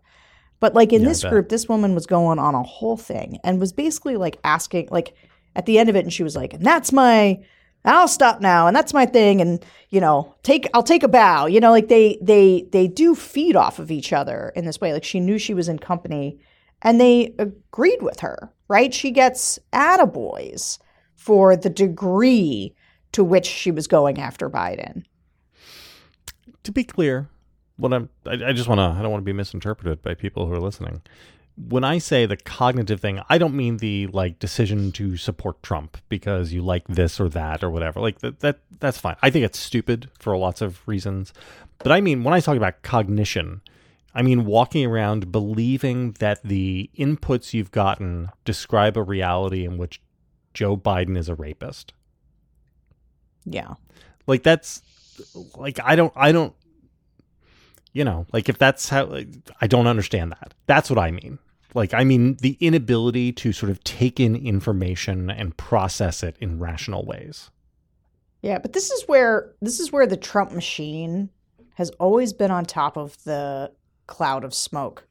But 0.61 0.75
like 0.75 0.93
in 0.93 1.01
Yeah, 1.03 1.09
this 1.09 1.25
group, 1.25 1.49
this 1.49 1.69
woman 1.69 1.95
was 1.95 2.05
going 2.05 2.39
on 2.39 2.55
a 2.55 2.63
whole 2.63 2.99
thing 2.99 3.39
and 3.43 3.59
was 3.59 3.73
basically 3.73 4.17
like 4.17 4.39
asking, 4.45 4.89
like 4.91 5.15
at 5.57 5.65
the 5.65 5.79
end 5.79 5.89
of 5.89 5.97
it, 5.97 6.05
and 6.05 6.13
she 6.13 6.23
was 6.23 6.37
like, 6.37 6.53
and 6.53 6.65
that's 6.65 6.93
my, 6.93 7.43
I'll 7.85 8.09
stop 8.09 8.41
now, 8.41 8.67
and 8.67 8.77
that's 8.77 8.95
my 8.95 9.07
thing, 9.07 9.41
and 9.41 9.65
you 9.91 10.01
know, 10.01 10.35
take, 10.43 10.69
I'll 10.73 10.83
take 10.83 11.03
a 11.03 11.09
bow. 11.09 11.47
You 11.47 11.61
know, 11.61 11.71
like 11.71 11.89
they, 11.89 12.19
they, 12.23 12.69
they 12.71 12.87
do 12.87 13.15
feed 13.15 13.57
off 13.57 13.79
of 13.79 13.91
each 13.91 14.13
other 14.13 14.53
in 14.55 14.65
this 14.65 14.81
way. 14.81 14.93
Like 14.93 15.05
she 15.05 15.21
knew 15.21 15.39
she 15.39 15.55
was 15.55 15.69
in 15.69 15.79
company, 15.79 16.39
and 16.81 17.01
they 17.01 17.35
agreed 17.39 18.03
with 18.03 18.21
her. 18.21 18.53
Right? 18.69 18.95
She 18.95 19.11
gets 19.11 19.59
attaboys 19.73 20.79
for 21.15 21.57
the 21.57 21.69
degree 21.69 22.75
to 23.13 23.23
which 23.23 23.47
she 23.47 23.71
was 23.71 23.87
going 23.87 24.19
after 24.19 24.49
Biden. 24.49 25.05
to 26.63 26.73
be 26.73 26.85
clear, 26.85 27.29
what 27.77 27.93
I'm, 27.93 28.09
I, 28.27 28.33
I 28.47 28.53
just 28.53 28.69
want 28.69 28.79
to, 28.79 28.99
I 28.99 29.03
don't 29.03 29.11
want 29.11 29.23
to 29.23 29.27
be 29.27 29.33
misinterpreted 29.33 30.03
by 30.03 30.15
people 30.15 30.47
who 30.47 30.53
are 30.53 30.61
listening. 30.61 31.03
When 31.57 31.85
I 31.85 31.99
say 31.99 32.25
the 32.27 32.37
cognitive 32.37 33.01
thing, 33.01 33.21
I 33.29 33.39
don't 33.39 33.55
mean 33.55 33.77
the 33.77 34.07
like 34.09 34.39
decision 34.39 34.91
to 34.93 35.17
support 35.17 35.63
Trump 35.63 35.99
because 36.09 36.53
you 36.53 36.63
like 36.63 36.87
this 36.89 37.21
or 37.21 37.29
that 37.31 37.63
or 37.63 37.71
whatever. 37.71 38.01
Like 38.01 38.21
that, 38.21 38.41
that 38.41 38.61
that's 38.81 38.99
fine. 38.99 39.17
I 39.23 39.31
think 39.31 39.45
it's 39.45 39.59
stupid 39.59 40.11
for 40.19 40.37
lots 40.37 40.63
of 40.63 40.87
reasons. 40.89 41.33
But 41.79 41.93
I 41.93 42.01
mean, 42.01 42.25
when 42.25 42.33
I 42.33 42.41
talk 42.41 42.57
about 42.57 42.83
cognition, 42.83 43.61
I 44.15 44.23
mean 44.23 44.47
walking 44.47 44.87
around 44.87 45.31
believing 45.31 46.13
that 46.21 46.43
the 46.43 46.91
inputs 46.99 47.53
you've 47.53 47.71
gotten 47.71 48.31
describe 48.45 48.97
a 48.97 49.03
reality 49.03 49.65
in 49.65 49.77
which 49.77 50.01
Joe 50.55 50.77
Biden 50.77 51.17
is 51.17 51.29
a 51.29 51.35
rapist. 51.35 51.93
Yeah. 53.45 53.75
Like 54.27 54.43
that's 54.43 54.83
like 55.57 55.79
I 55.83 55.97
don't 55.97 56.13
I 56.17 56.33
don't 56.33 56.55
you 57.93 58.05
know, 58.05 58.27
like 58.33 58.49
if 58.49 58.59
that's 58.59 58.89
how 58.89 59.07
like, 59.07 59.29
I 59.61 59.67
don't 59.67 59.87
understand 59.87 60.33
that. 60.33 60.55
That's 60.67 60.91
what 60.91 60.99
I 60.99 61.11
mean. 61.11 61.39
Like 61.75 61.95
I 61.95 62.05
mean 62.05 62.35
the 62.41 62.57
inability 62.61 63.33
to 63.33 63.53
sort 63.53 63.71
of 63.71 63.83
take 63.85 64.21
in 64.21 64.37
information 64.37 65.31
and 65.31 65.57
process 65.57 66.23
it 66.23 66.37
in 66.41 66.59
rational 66.59 67.05
ways. 67.05 67.51
Yeah, 68.43 68.59
but 68.59 68.73
this 68.73 68.91
is 68.91 69.05
where 69.07 69.55
this 69.61 69.81
is 69.81 69.93
where 69.93 70.07
the 70.07 70.17
Trump 70.17 70.53
machine 70.53 71.31
has 71.75 71.91
always 72.01 72.33
been 72.33 72.51
on 72.51 72.65
top 72.65 72.97
of 72.97 73.23
the 73.25 73.73
cloud 74.07 74.45
of 74.45 74.53
smoke, 74.53 75.07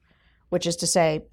which 0.49 0.67
is 0.67 0.75
to 0.77 0.87
say, 0.87 1.23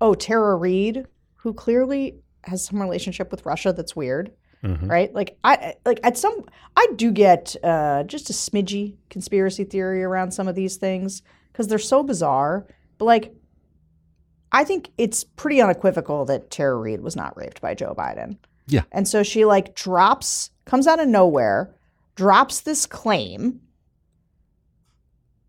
oh, 0.00 0.14
Tara 0.14 0.56
Reade, 0.56 1.06
who 1.36 1.54
clearly 1.54 2.16
has 2.44 2.64
some 2.64 2.80
relationship 2.80 3.30
with 3.30 3.46
Russia 3.46 3.72
that's 3.72 3.96
weird, 3.96 4.32
Mhm. 4.64 4.88
right? 4.90 5.14
Like 5.14 5.36
I 5.44 5.74
like 5.84 6.00
at 6.02 6.16
some 6.16 6.44
I 6.76 6.86
do 6.96 7.12
get 7.12 7.54
uh, 7.62 8.02
just 8.04 8.30
a 8.30 8.32
smidgy 8.32 8.96
conspiracy 9.10 9.64
theory 9.64 10.02
around 10.02 10.32
some 10.32 10.48
of 10.48 10.54
these 10.54 10.76
things 10.76 11.22
because 11.52 11.68
they're 11.68 11.78
so 11.78 12.02
bizarre. 12.02 12.66
But 12.98 13.04
like, 13.04 13.34
I 14.52 14.64
think 14.64 14.90
it's 14.96 15.22
pretty 15.22 15.60
unequivocal 15.60 16.24
that 16.26 16.50
Tara 16.50 16.76
Reade 16.76 17.02
was 17.02 17.14
not 17.14 17.36
raped 17.36 17.60
by 17.60 17.74
Joe 17.74 17.94
Biden. 17.96 18.38
Yeah. 18.66 18.84
and 18.92 19.06
so 19.06 19.22
she 19.22 19.44
like 19.44 19.74
drops, 19.74 20.48
comes 20.64 20.86
out 20.86 20.98
of 20.98 21.06
nowhere, 21.06 21.74
drops 22.14 22.62
this 22.62 22.86
claim, 22.86 23.60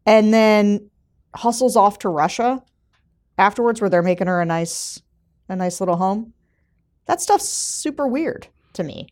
and 0.06 0.34
then 0.34 0.90
hustles 1.34 1.78
off 1.78 2.00
to 2.00 2.10
Russia 2.10 2.62
afterwards, 3.38 3.80
where 3.80 3.90
they're 3.90 4.02
making 4.04 4.28
her 4.28 4.42
a 4.42 4.46
nice, 4.46 5.02
a 5.48 5.56
nice 5.56 5.80
little 5.80 5.96
home. 5.96 6.34
That 7.06 7.22
stuff's 7.22 7.48
super 7.48 8.06
weird 8.08 8.48
to 8.76 8.84
me. 8.84 9.08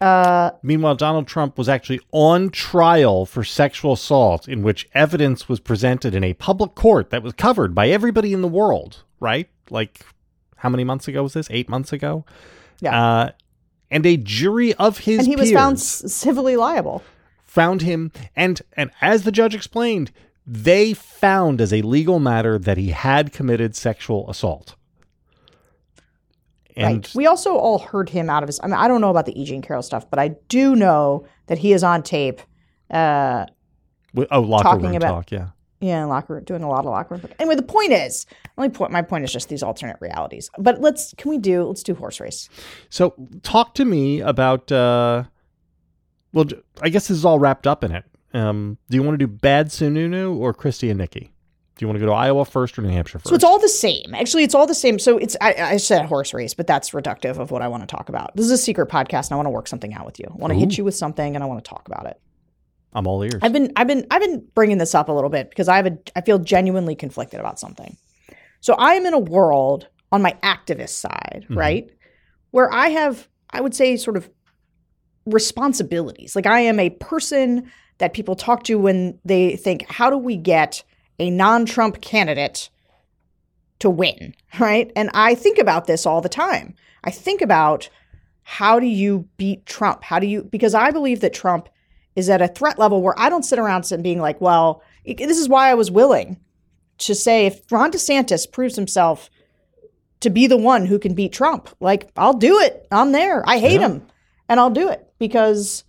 Uh, 0.00 0.52
Meanwhile, 0.62 0.94
Donald 0.94 1.26
Trump 1.26 1.58
was 1.58 1.68
actually 1.68 2.00
on 2.12 2.50
trial 2.50 3.26
for 3.26 3.42
sexual 3.42 3.94
assault, 3.94 4.48
in 4.48 4.62
which 4.62 4.88
evidence 4.94 5.48
was 5.48 5.58
presented 5.58 6.14
in 6.14 6.22
a 6.22 6.34
public 6.34 6.76
court 6.76 7.10
that 7.10 7.22
was 7.22 7.32
covered 7.32 7.74
by 7.74 7.88
everybody 7.88 8.32
in 8.32 8.40
the 8.40 8.48
world, 8.48 9.02
right? 9.18 9.48
Like, 9.70 10.06
how 10.56 10.68
many 10.68 10.84
months 10.84 11.08
ago 11.08 11.24
was 11.24 11.32
this? 11.32 11.48
Eight 11.50 11.68
months 11.68 11.92
ago? 11.92 12.24
Yeah. 12.80 13.00
Uh, 13.00 13.30
and 13.90 14.06
a 14.06 14.16
jury 14.16 14.72
of 14.74 14.98
his 14.98 15.18
and 15.18 15.26
he 15.26 15.34
was 15.34 15.50
found 15.50 15.80
civilly 15.80 16.56
liable. 16.56 17.02
found 17.42 17.82
him, 17.82 18.12
and 18.36 18.60
and 18.74 18.90
as 19.00 19.24
the 19.24 19.32
judge 19.32 19.54
explained, 19.54 20.12
they 20.46 20.94
found 20.94 21.60
as 21.60 21.72
a 21.72 21.82
legal 21.82 22.20
matter 22.20 22.58
that 22.58 22.76
he 22.76 22.90
had 22.90 23.32
committed 23.32 23.74
sexual 23.74 24.28
assault. 24.30 24.76
And 26.78 26.96
right. 27.04 27.14
We 27.14 27.26
also 27.26 27.56
all 27.56 27.78
heard 27.80 28.08
him 28.08 28.30
out 28.30 28.42
of 28.42 28.46
his. 28.48 28.60
I 28.62 28.66
mean, 28.68 28.76
I 28.76 28.86
don't 28.86 29.00
know 29.00 29.10
about 29.10 29.26
the 29.26 29.38
E. 29.38 29.44
Jean 29.44 29.62
Carroll 29.62 29.82
stuff, 29.82 30.08
but 30.08 30.18
I 30.18 30.28
do 30.48 30.76
know 30.76 31.26
that 31.48 31.58
he 31.58 31.72
is 31.72 31.82
on 31.82 32.02
tape. 32.02 32.40
Uh, 32.90 33.46
oh, 34.30 34.40
locker 34.40 34.62
talking 34.62 34.86
room 34.86 34.94
about- 34.94 35.08
talk, 35.08 35.32
yeah. 35.32 35.48
yeah, 35.80 36.04
locker 36.04 36.34
room, 36.34 36.44
doing 36.44 36.62
a 36.62 36.68
lot 36.68 36.80
of 36.80 36.86
locker 36.86 37.16
room. 37.16 37.26
Anyway, 37.40 37.56
the 37.56 37.62
point 37.62 37.92
is, 37.92 38.26
only 38.56 38.70
point. 38.70 38.92
My 38.92 39.02
point 39.02 39.24
is 39.24 39.32
just 39.32 39.48
these 39.48 39.62
alternate 39.62 39.96
realities. 40.00 40.50
But 40.56 40.80
let's. 40.80 41.14
Can 41.18 41.30
we 41.30 41.38
do? 41.38 41.64
Let's 41.64 41.82
do 41.82 41.94
horse 41.94 42.20
race. 42.20 42.48
So, 42.90 43.14
talk 43.42 43.74
to 43.74 43.84
me 43.84 44.20
about. 44.20 44.70
Uh, 44.70 45.24
well, 46.32 46.46
I 46.80 46.90
guess 46.90 47.08
this 47.08 47.16
is 47.18 47.24
all 47.24 47.38
wrapped 47.38 47.66
up 47.66 47.82
in 47.82 47.90
it. 47.90 48.04
Um, 48.34 48.78
do 48.88 48.96
you 48.96 49.02
want 49.02 49.18
to 49.18 49.26
do 49.26 49.32
Bad 49.32 49.68
Sununu 49.68 50.36
or 50.36 50.54
Christie 50.54 50.90
and 50.90 50.98
Nikki? 50.98 51.32
Do 51.78 51.84
you 51.84 51.88
want 51.88 51.96
to 51.96 52.00
go 52.00 52.06
to 52.06 52.12
Iowa 52.12 52.44
first 52.44 52.76
or 52.76 52.82
New 52.82 52.88
Hampshire 52.88 53.20
first? 53.20 53.28
So 53.28 53.36
it's 53.36 53.44
all 53.44 53.60
the 53.60 53.68
same. 53.68 54.12
Actually, 54.12 54.42
it's 54.42 54.54
all 54.54 54.66
the 54.66 54.74
same. 54.74 54.98
So 54.98 55.16
it's 55.16 55.36
I, 55.40 55.54
I 55.54 55.76
said 55.76 56.06
horse 56.06 56.34
race, 56.34 56.52
but 56.52 56.66
that's 56.66 56.90
reductive 56.90 57.38
of 57.38 57.52
what 57.52 57.62
I 57.62 57.68
want 57.68 57.88
to 57.88 57.96
talk 57.96 58.08
about. 58.08 58.34
This 58.34 58.44
is 58.46 58.50
a 58.50 58.58
secret 58.58 58.88
podcast, 58.88 59.26
and 59.28 59.32
I 59.34 59.36
want 59.36 59.46
to 59.46 59.50
work 59.50 59.68
something 59.68 59.94
out 59.94 60.04
with 60.04 60.18
you. 60.18 60.26
I 60.28 60.34
want 60.34 60.52
to 60.52 60.58
hit 60.58 60.76
you 60.76 60.82
with 60.84 60.96
something, 60.96 61.36
and 61.36 61.42
I 61.42 61.46
want 61.46 61.64
to 61.64 61.68
talk 61.68 61.86
about 61.86 62.06
it. 62.06 62.20
I'm 62.92 63.06
all 63.06 63.22
ears. 63.22 63.36
I've 63.42 63.52
been 63.52 63.72
I've 63.76 63.86
been 63.86 64.06
I've 64.10 64.20
been 64.20 64.44
bringing 64.56 64.78
this 64.78 64.92
up 64.92 65.08
a 65.08 65.12
little 65.12 65.30
bit 65.30 65.50
because 65.50 65.68
I 65.68 65.76
have 65.76 65.86
a 65.86 65.96
I 66.16 66.20
feel 66.22 66.40
genuinely 66.40 66.96
conflicted 66.96 67.38
about 67.38 67.60
something. 67.60 67.96
So 68.60 68.74
I 68.74 68.94
am 68.94 69.06
in 69.06 69.14
a 69.14 69.18
world 69.20 69.86
on 70.10 70.20
my 70.20 70.32
activist 70.42 70.90
side, 70.90 71.46
Mhm. 71.48 71.56
right? 71.56 71.90
Where 72.50 72.72
I 72.72 72.88
have 72.88 73.28
I 73.50 73.60
would 73.60 73.74
say 73.74 73.96
sort 73.96 74.16
of 74.16 74.28
responsibilities. 75.26 76.34
Like 76.34 76.46
I 76.46 76.60
am 76.60 76.80
a 76.80 76.90
person 76.90 77.70
that 77.98 78.14
people 78.14 78.34
talk 78.34 78.64
to 78.64 78.76
when 78.78 79.18
they 79.24 79.56
think 79.56 79.84
how 79.88 80.10
do 80.10 80.16
we 80.16 80.36
get 80.36 80.82
a 81.18 81.30
non-Trump 81.30 82.00
candidate 82.00 82.70
to 83.80 83.90
win, 83.90 84.34
right? 84.58 84.90
And 84.96 85.10
I 85.14 85.34
think 85.34 85.58
about 85.58 85.86
this 85.86 86.06
all 86.06 86.20
the 86.20 86.28
time. 86.28 86.74
I 87.04 87.10
think 87.10 87.40
about 87.42 87.88
how 88.42 88.80
do 88.80 88.86
you 88.86 89.28
beat 89.36 89.66
Trump? 89.66 90.02
How 90.02 90.18
do 90.18 90.26
you 90.26 90.42
because 90.42 90.74
I 90.74 90.90
believe 90.90 91.20
that 91.20 91.34
Trump 91.34 91.68
is 92.16 92.28
at 92.28 92.42
a 92.42 92.48
threat 92.48 92.78
level 92.78 93.02
where 93.02 93.18
I 93.18 93.28
don't 93.28 93.44
sit 93.44 93.58
around 93.58 93.90
and 93.92 94.02
being 94.02 94.20
like, 94.20 94.40
well, 94.40 94.82
this 95.04 95.38
is 95.38 95.48
why 95.48 95.70
I 95.70 95.74
was 95.74 95.90
willing 95.90 96.38
to 96.98 97.14
say 97.14 97.46
if 97.46 97.60
Ron 97.70 97.92
DeSantis 97.92 98.50
proves 98.50 98.74
himself 98.74 99.30
to 100.20 100.30
be 100.30 100.48
the 100.48 100.56
one 100.56 100.84
who 100.86 100.98
can 100.98 101.14
beat 101.14 101.32
Trump, 101.32 101.68
like 101.78 102.10
I'll 102.16 102.32
do 102.34 102.58
it. 102.58 102.86
I'm 102.90 103.12
there. 103.12 103.48
I 103.48 103.58
hate 103.58 103.80
Yeah. 103.80 103.88
him, 103.88 104.06
and 104.48 104.58
I'll 104.58 104.70
do 104.70 104.88
it 104.88 105.06
because 105.20 105.84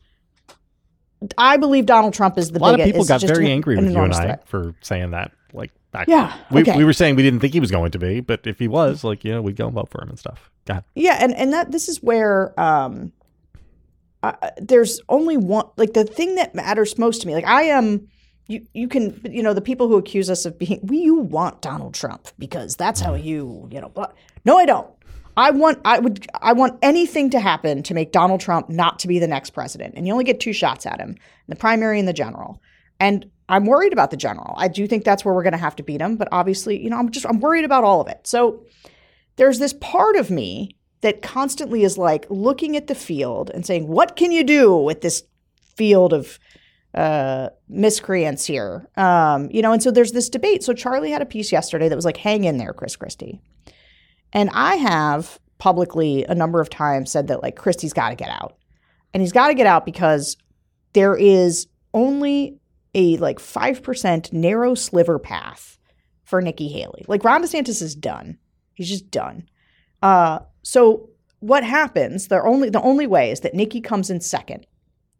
I 1.37 1.57
believe 1.57 1.85
Donald 1.85 2.13
Trump 2.13 2.37
is 2.37 2.51
the 2.51 2.59
a 2.59 2.61
lot 2.61 2.73
of 2.73 2.77
biggest. 2.77 2.93
people 2.93 3.05
got 3.05 3.21
very 3.21 3.45
an- 3.47 3.51
angry 3.51 3.77
an 3.77 3.85
with 3.85 3.93
you 3.93 3.99
and 4.01 4.13
I 4.13 4.21
threat. 4.23 4.47
for 4.47 4.73
saying 4.81 5.11
that. 5.11 5.31
Like 5.51 5.71
back, 5.91 6.07
Yeah, 6.07 6.33
we, 6.51 6.61
okay. 6.61 6.77
we 6.77 6.85
were 6.85 6.93
saying 6.93 7.15
we 7.15 7.23
didn't 7.23 7.39
think 7.39 7.53
he 7.53 7.59
was 7.59 7.71
going 7.71 7.91
to 7.91 7.99
be, 7.99 8.19
but 8.19 8.45
if 8.45 8.59
he 8.59 8.67
was, 8.67 9.03
like, 9.03 9.23
you 9.25 9.31
know, 9.33 9.41
we'd 9.41 9.55
go 9.55 9.65
and 9.65 9.73
vote 9.73 9.89
for 9.89 10.01
him 10.01 10.09
and 10.09 10.19
stuff. 10.19 10.51
God, 10.65 10.83
Yeah, 10.93 11.17
and 11.19 11.33
and 11.35 11.51
that 11.53 11.71
this 11.71 11.89
is 11.89 12.03
where 12.03 12.57
um, 12.59 13.11
uh, 14.21 14.33
there's 14.57 15.01
only 15.09 15.37
one 15.37 15.65
like 15.77 15.93
the 15.93 16.03
thing 16.03 16.35
that 16.35 16.53
matters 16.53 16.97
most 16.97 17.21
to 17.21 17.27
me. 17.27 17.33
Like 17.33 17.45
I 17.47 17.63
am, 17.63 18.07
you 18.47 18.65
you 18.73 18.87
can 18.87 19.19
you 19.29 19.41
know 19.41 19.53
the 19.53 19.61
people 19.61 19.87
who 19.87 19.97
accuse 19.97 20.29
us 20.29 20.45
of 20.45 20.57
being 20.59 20.79
we 20.83 20.99
you 20.99 21.15
want 21.15 21.61
Donald 21.61 21.93
Trump 21.95 22.27
because 22.37 22.75
that's 22.75 22.99
how 22.99 23.15
you 23.15 23.67
you 23.71 23.81
know. 23.81 23.91
No, 24.45 24.57
I 24.57 24.65
don't. 24.65 24.87
I 25.37 25.51
want 25.51 25.79
I 25.85 25.99
would 25.99 26.27
I 26.41 26.53
want 26.53 26.79
anything 26.81 27.29
to 27.31 27.39
happen 27.39 27.83
to 27.83 27.93
make 27.93 28.11
Donald 28.11 28.41
Trump 28.41 28.69
not 28.69 28.99
to 28.99 29.07
be 29.07 29.19
the 29.19 29.27
next 29.27 29.51
president, 29.51 29.95
and 29.95 30.05
you 30.05 30.13
only 30.13 30.25
get 30.25 30.39
two 30.39 30.53
shots 30.53 30.85
at 30.85 30.99
him: 30.99 31.15
the 31.47 31.55
primary 31.55 31.99
and 31.99 32.07
the 32.07 32.13
general. 32.13 32.61
And 32.99 33.29
I'm 33.47 33.65
worried 33.65 33.93
about 33.93 34.11
the 34.11 34.17
general. 34.17 34.53
I 34.57 34.67
do 34.67 34.85
think 34.87 35.03
that's 35.03 35.25
where 35.25 35.33
we're 35.33 35.43
going 35.43 35.53
to 35.53 35.57
have 35.57 35.75
to 35.77 35.83
beat 35.83 36.01
him, 36.01 36.17
but 36.17 36.27
obviously, 36.31 36.81
you 36.81 36.89
know, 36.89 36.97
I'm 36.97 37.09
just 37.09 37.25
I'm 37.25 37.39
worried 37.39 37.65
about 37.65 37.83
all 37.83 38.01
of 38.01 38.07
it. 38.07 38.27
So 38.27 38.63
there's 39.37 39.59
this 39.59 39.73
part 39.73 40.15
of 40.15 40.29
me 40.29 40.75
that 41.01 41.21
constantly 41.21 41.83
is 41.83 41.97
like 41.97 42.25
looking 42.29 42.75
at 42.75 42.87
the 42.87 42.95
field 42.95 43.49
and 43.53 43.65
saying, 43.65 43.87
"What 43.87 44.15
can 44.15 44.31
you 44.31 44.43
do 44.43 44.75
with 44.75 45.01
this 45.01 45.23
field 45.75 46.13
of 46.13 46.37
uh, 46.93 47.49
miscreants 47.67 48.45
here?" 48.45 48.87
Um, 48.97 49.49
you 49.51 49.61
know, 49.61 49.71
and 49.71 49.81
so 49.81 49.91
there's 49.91 50.11
this 50.11 50.29
debate. 50.29 50.63
So 50.63 50.73
Charlie 50.73 51.11
had 51.11 51.21
a 51.21 51.25
piece 51.25 51.51
yesterday 51.51 51.89
that 51.89 51.95
was 51.95 52.05
like, 52.05 52.17
"Hang 52.17 52.43
in 52.43 52.57
there, 52.57 52.73
Chris 52.73 52.95
Christie," 52.95 53.41
and 54.33 54.49
I 54.53 54.75
have 54.75 55.39
publicly 55.57 56.23
a 56.25 56.35
number 56.35 56.61
of 56.61 56.69
times 56.69 57.11
said 57.11 57.27
that 57.27 57.41
like 57.43 57.55
Christie's 57.55 57.93
got 57.93 58.09
to 58.09 58.15
get 58.15 58.29
out, 58.29 58.57
and 59.13 59.21
he's 59.21 59.31
got 59.31 59.47
to 59.49 59.53
get 59.53 59.67
out 59.67 59.85
because 59.85 60.37
there 60.93 61.15
is 61.15 61.67
only 61.93 62.59
a 62.95 63.17
like 63.17 63.39
5% 63.39 64.33
narrow 64.33 64.73
sliver 64.75 65.19
path 65.19 65.77
for 66.23 66.41
Nikki 66.41 66.67
Haley. 66.67 67.05
Like 67.07 67.23
Ron 67.23 67.43
DeSantis 67.43 67.81
is 67.81 67.95
done. 67.95 68.37
He's 68.73 68.89
just 68.89 69.11
done. 69.11 69.47
Uh, 70.01 70.39
so 70.63 71.09
what 71.39 71.63
happens? 71.63 72.27
The 72.27 72.41
only 72.41 72.69
the 72.69 72.81
only 72.81 73.07
way 73.07 73.31
is 73.31 73.41
that 73.41 73.53
Nikki 73.53 73.81
comes 73.81 74.09
in 74.09 74.21
second 74.21 74.65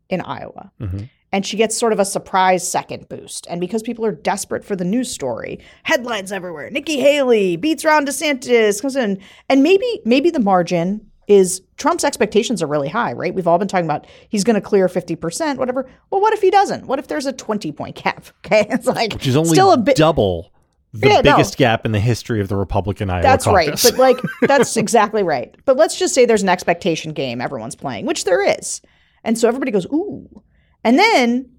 in 0.09 0.21
Iowa, 0.21 0.71
Mhm. 0.81 1.09
And 1.31 1.45
she 1.45 1.57
gets 1.57 1.77
sort 1.77 1.93
of 1.93 1.99
a 1.99 2.05
surprise 2.05 2.69
second 2.69 3.07
boost. 3.09 3.45
And 3.49 3.61
because 3.61 3.83
people 3.83 4.05
are 4.05 4.11
desperate 4.11 4.63
for 4.65 4.75
the 4.75 4.85
news 4.85 5.11
story, 5.11 5.59
headlines 5.83 6.31
everywhere: 6.31 6.69
Nikki 6.69 6.99
Haley 6.99 7.55
beats 7.55 7.85
Ron 7.85 8.05
DeSantis 8.05 8.81
comes 8.81 8.95
in, 8.95 9.19
and 9.49 9.63
maybe 9.63 10.01
maybe 10.05 10.29
the 10.29 10.39
margin 10.39 11.05
is 11.27 11.61
Trump's 11.77 12.03
expectations 12.03 12.63
are 12.63 12.67
really 12.67 12.89
high, 12.89 13.13
right? 13.13 13.35
We've 13.35 13.45
all 13.47 13.59
been 13.59 13.67
talking 13.67 13.85
about 13.85 14.07
he's 14.29 14.43
going 14.43 14.55
to 14.55 14.61
clear 14.61 14.87
fifty 14.89 15.15
percent, 15.15 15.59
whatever. 15.59 15.87
Well, 16.09 16.21
what 16.21 16.33
if 16.33 16.41
he 16.41 16.49
doesn't? 16.49 16.87
What 16.87 16.97
if 16.99 17.07
there's 17.07 17.27
a 17.27 17.33
twenty 17.33 17.71
point 17.71 18.01
gap? 18.03 18.25
Okay, 18.45 18.65
it's 18.69 18.87
like 18.87 19.13
which 19.13 19.27
is 19.27 19.35
only 19.35 19.51
still 19.51 19.71
a 19.71 19.77
bit 19.77 19.95
double 19.95 20.51
the 20.93 21.07
Yeah, 21.07 21.15
no. 21.21 21.35
biggest 21.35 21.57
gap 21.57 21.85
in 21.85 21.91
the 21.91 21.99
history 21.99 22.41
of 22.41 22.47
the 22.47 22.55
Republican 22.55 23.11
Iowa 23.11 23.21
That's 23.21 23.45
right. 23.45 23.79
But 23.83 23.97
like 23.97 24.17
that's 24.41 24.75
exactly 24.75 25.21
right. 25.21 25.53
But 25.65 25.77
let's 25.77 25.99
just 25.99 26.15
say 26.15 26.25
there's 26.25 26.41
an 26.41 26.49
expectation 26.49 27.13
game 27.13 27.41
everyone's 27.41 27.75
playing, 27.75 28.07
which 28.07 28.23
there 28.23 28.41
is. 28.57 28.81
And 29.23 29.37
so 29.37 29.47
everybody 29.47 29.71
goes, 29.71 29.85
"Ooh." 29.87 30.41
And 30.83 30.97
then 30.99 31.51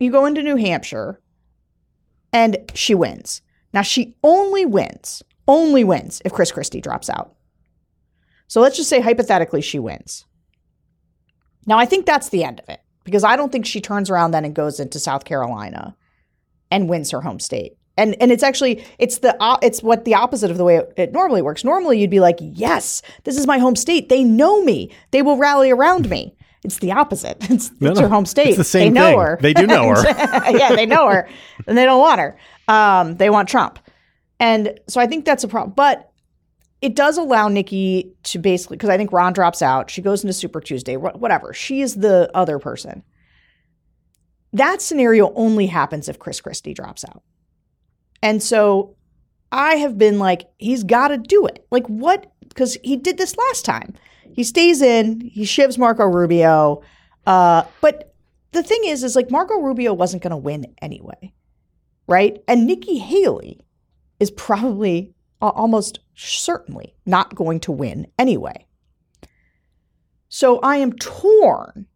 you 0.00 0.10
go 0.10 0.26
into 0.26 0.42
New 0.42 0.56
Hampshire 0.56 1.20
And 2.32 2.58
she 2.74 2.94
wins. 2.94 3.42
Now, 3.72 3.82
she 3.82 4.16
only 4.24 4.66
wins, 4.66 5.22
only 5.48 5.84
wins 5.84 6.22
if 6.24 6.32
Chris 6.32 6.52
Christie 6.52 6.80
drops 6.80 7.10
out. 7.10 7.34
So 8.48 8.60
let's 8.60 8.76
just 8.76 8.90
say 8.90 9.00
hypothetically 9.00 9.62
she 9.62 9.78
wins. 9.78 10.26
Now, 11.66 11.78
I 11.78 11.86
think 11.86 12.06
that's 12.06 12.30
the 12.30 12.44
end 12.44 12.60
of 12.60 12.68
it 12.68 12.80
because 13.04 13.24
I 13.24 13.36
don't 13.36 13.52
think 13.52 13.66
she 13.66 13.80
turns 13.80 14.10
around 14.10 14.32
then 14.32 14.44
and 14.44 14.54
goes 14.54 14.80
into 14.80 14.98
South 14.98 15.24
Carolina 15.24 15.96
and 16.70 16.88
wins 16.88 17.10
her 17.12 17.20
home 17.20 17.40
state. 17.40 17.76
And 17.96 18.16
and 18.22 18.32
it's 18.32 18.42
actually 18.42 18.84
it's 18.98 19.18
the 19.18 19.36
uh, 19.42 19.58
it's 19.62 19.82
what 19.82 20.04
the 20.04 20.14
opposite 20.14 20.50
of 20.50 20.56
the 20.58 20.64
way 20.64 20.76
it, 20.78 20.92
it 20.96 21.12
normally 21.12 21.42
works. 21.42 21.64
Normally 21.64 22.00
you'd 22.00 22.10
be 22.10 22.20
like, 22.20 22.38
"Yes, 22.40 23.02
this 23.24 23.36
is 23.36 23.46
my 23.46 23.58
home 23.58 23.76
state. 23.76 24.08
They 24.08 24.24
know 24.24 24.64
me. 24.64 24.90
They 25.12 25.22
will 25.22 25.36
rally 25.36 25.70
around 25.70 26.08
me." 26.10 26.34
It's 26.64 26.78
the 26.78 26.92
opposite. 26.92 27.38
It's, 27.50 27.70
No, 27.80 27.90
it's 27.90 28.00
her 28.00 28.08
home 28.08 28.26
state. 28.26 28.48
it's 28.48 28.56
the 28.58 28.64
same 28.64 28.92
they 28.94 29.00
know 29.00 29.06
thing. 29.10 29.18
her. 29.20 29.38
They 29.40 29.54
do 29.54 29.66
know 29.66 29.88
her. 29.88 30.02
yeah, 30.50 30.74
they 30.76 30.86
know 30.86 31.08
her, 31.08 31.28
and 31.66 31.76
they 31.78 31.84
don't 31.84 32.00
want 32.00 32.20
her. 32.20 32.36
Um, 32.68 33.16
they 33.16 33.30
want 33.30 33.48
Trump, 33.48 33.78
and 34.38 34.78
so 34.86 35.00
I 35.00 35.06
think 35.06 35.24
that's 35.24 35.42
a 35.44 35.48
problem. 35.48 35.72
But 35.74 36.10
it 36.82 36.94
does 36.94 37.18
allow 37.18 37.48
Nikki 37.48 38.12
to 38.24 38.38
basically 38.38 38.76
because 38.76 38.90
I 38.90 38.96
think 38.96 39.12
Ron 39.12 39.32
drops 39.32 39.62
out. 39.62 39.90
She 39.90 40.00
goes 40.02 40.22
into 40.22 40.32
Super 40.34 40.60
Tuesday. 40.60 40.94
wh- 40.94 41.20
Whatever. 41.20 41.52
She 41.54 41.80
is 41.80 41.96
the 41.96 42.30
other 42.34 42.58
person. 42.58 43.02
That 44.52 44.82
scenario 44.82 45.32
only 45.34 45.66
happens 45.66 46.08
if 46.08 46.18
Chris 46.18 46.40
Christie 46.40 46.74
drops 46.74 47.04
out. 47.04 47.22
And 48.22 48.42
so 48.42 48.96
I 49.52 49.76
have 49.76 49.96
been 49.96 50.18
like, 50.18 50.48
he's 50.58 50.82
got 50.84 51.08
to 51.08 51.18
do 51.18 51.46
it. 51.46 51.64
Like, 51.70 51.86
what? 51.86 52.32
Because 52.48 52.76
he 52.82 52.96
did 52.96 53.16
this 53.16 53.36
last 53.36 53.64
time. 53.64 53.94
He 54.34 54.44
stays 54.44 54.82
in, 54.82 55.20
he 55.20 55.44
shivs 55.44 55.78
Marco 55.78 56.04
Rubio. 56.04 56.82
Uh, 57.26 57.64
but 57.80 58.14
the 58.52 58.62
thing 58.62 58.80
is, 58.84 59.04
is 59.04 59.16
like 59.16 59.30
Marco 59.30 59.60
Rubio 59.60 59.92
wasn't 59.92 60.22
going 60.22 60.30
to 60.30 60.36
win 60.36 60.74
anyway, 60.82 61.32
right? 62.06 62.42
And 62.48 62.66
Nikki 62.66 62.98
Haley 62.98 63.60
is 64.18 64.30
probably 64.30 65.14
a- 65.40 65.46
almost 65.46 66.00
certainly 66.14 66.94
not 67.06 67.34
going 67.34 67.60
to 67.60 67.72
win 67.72 68.06
anyway. 68.18 68.66
So 70.28 70.58
I 70.60 70.76
am 70.76 70.92
torn 70.94 71.86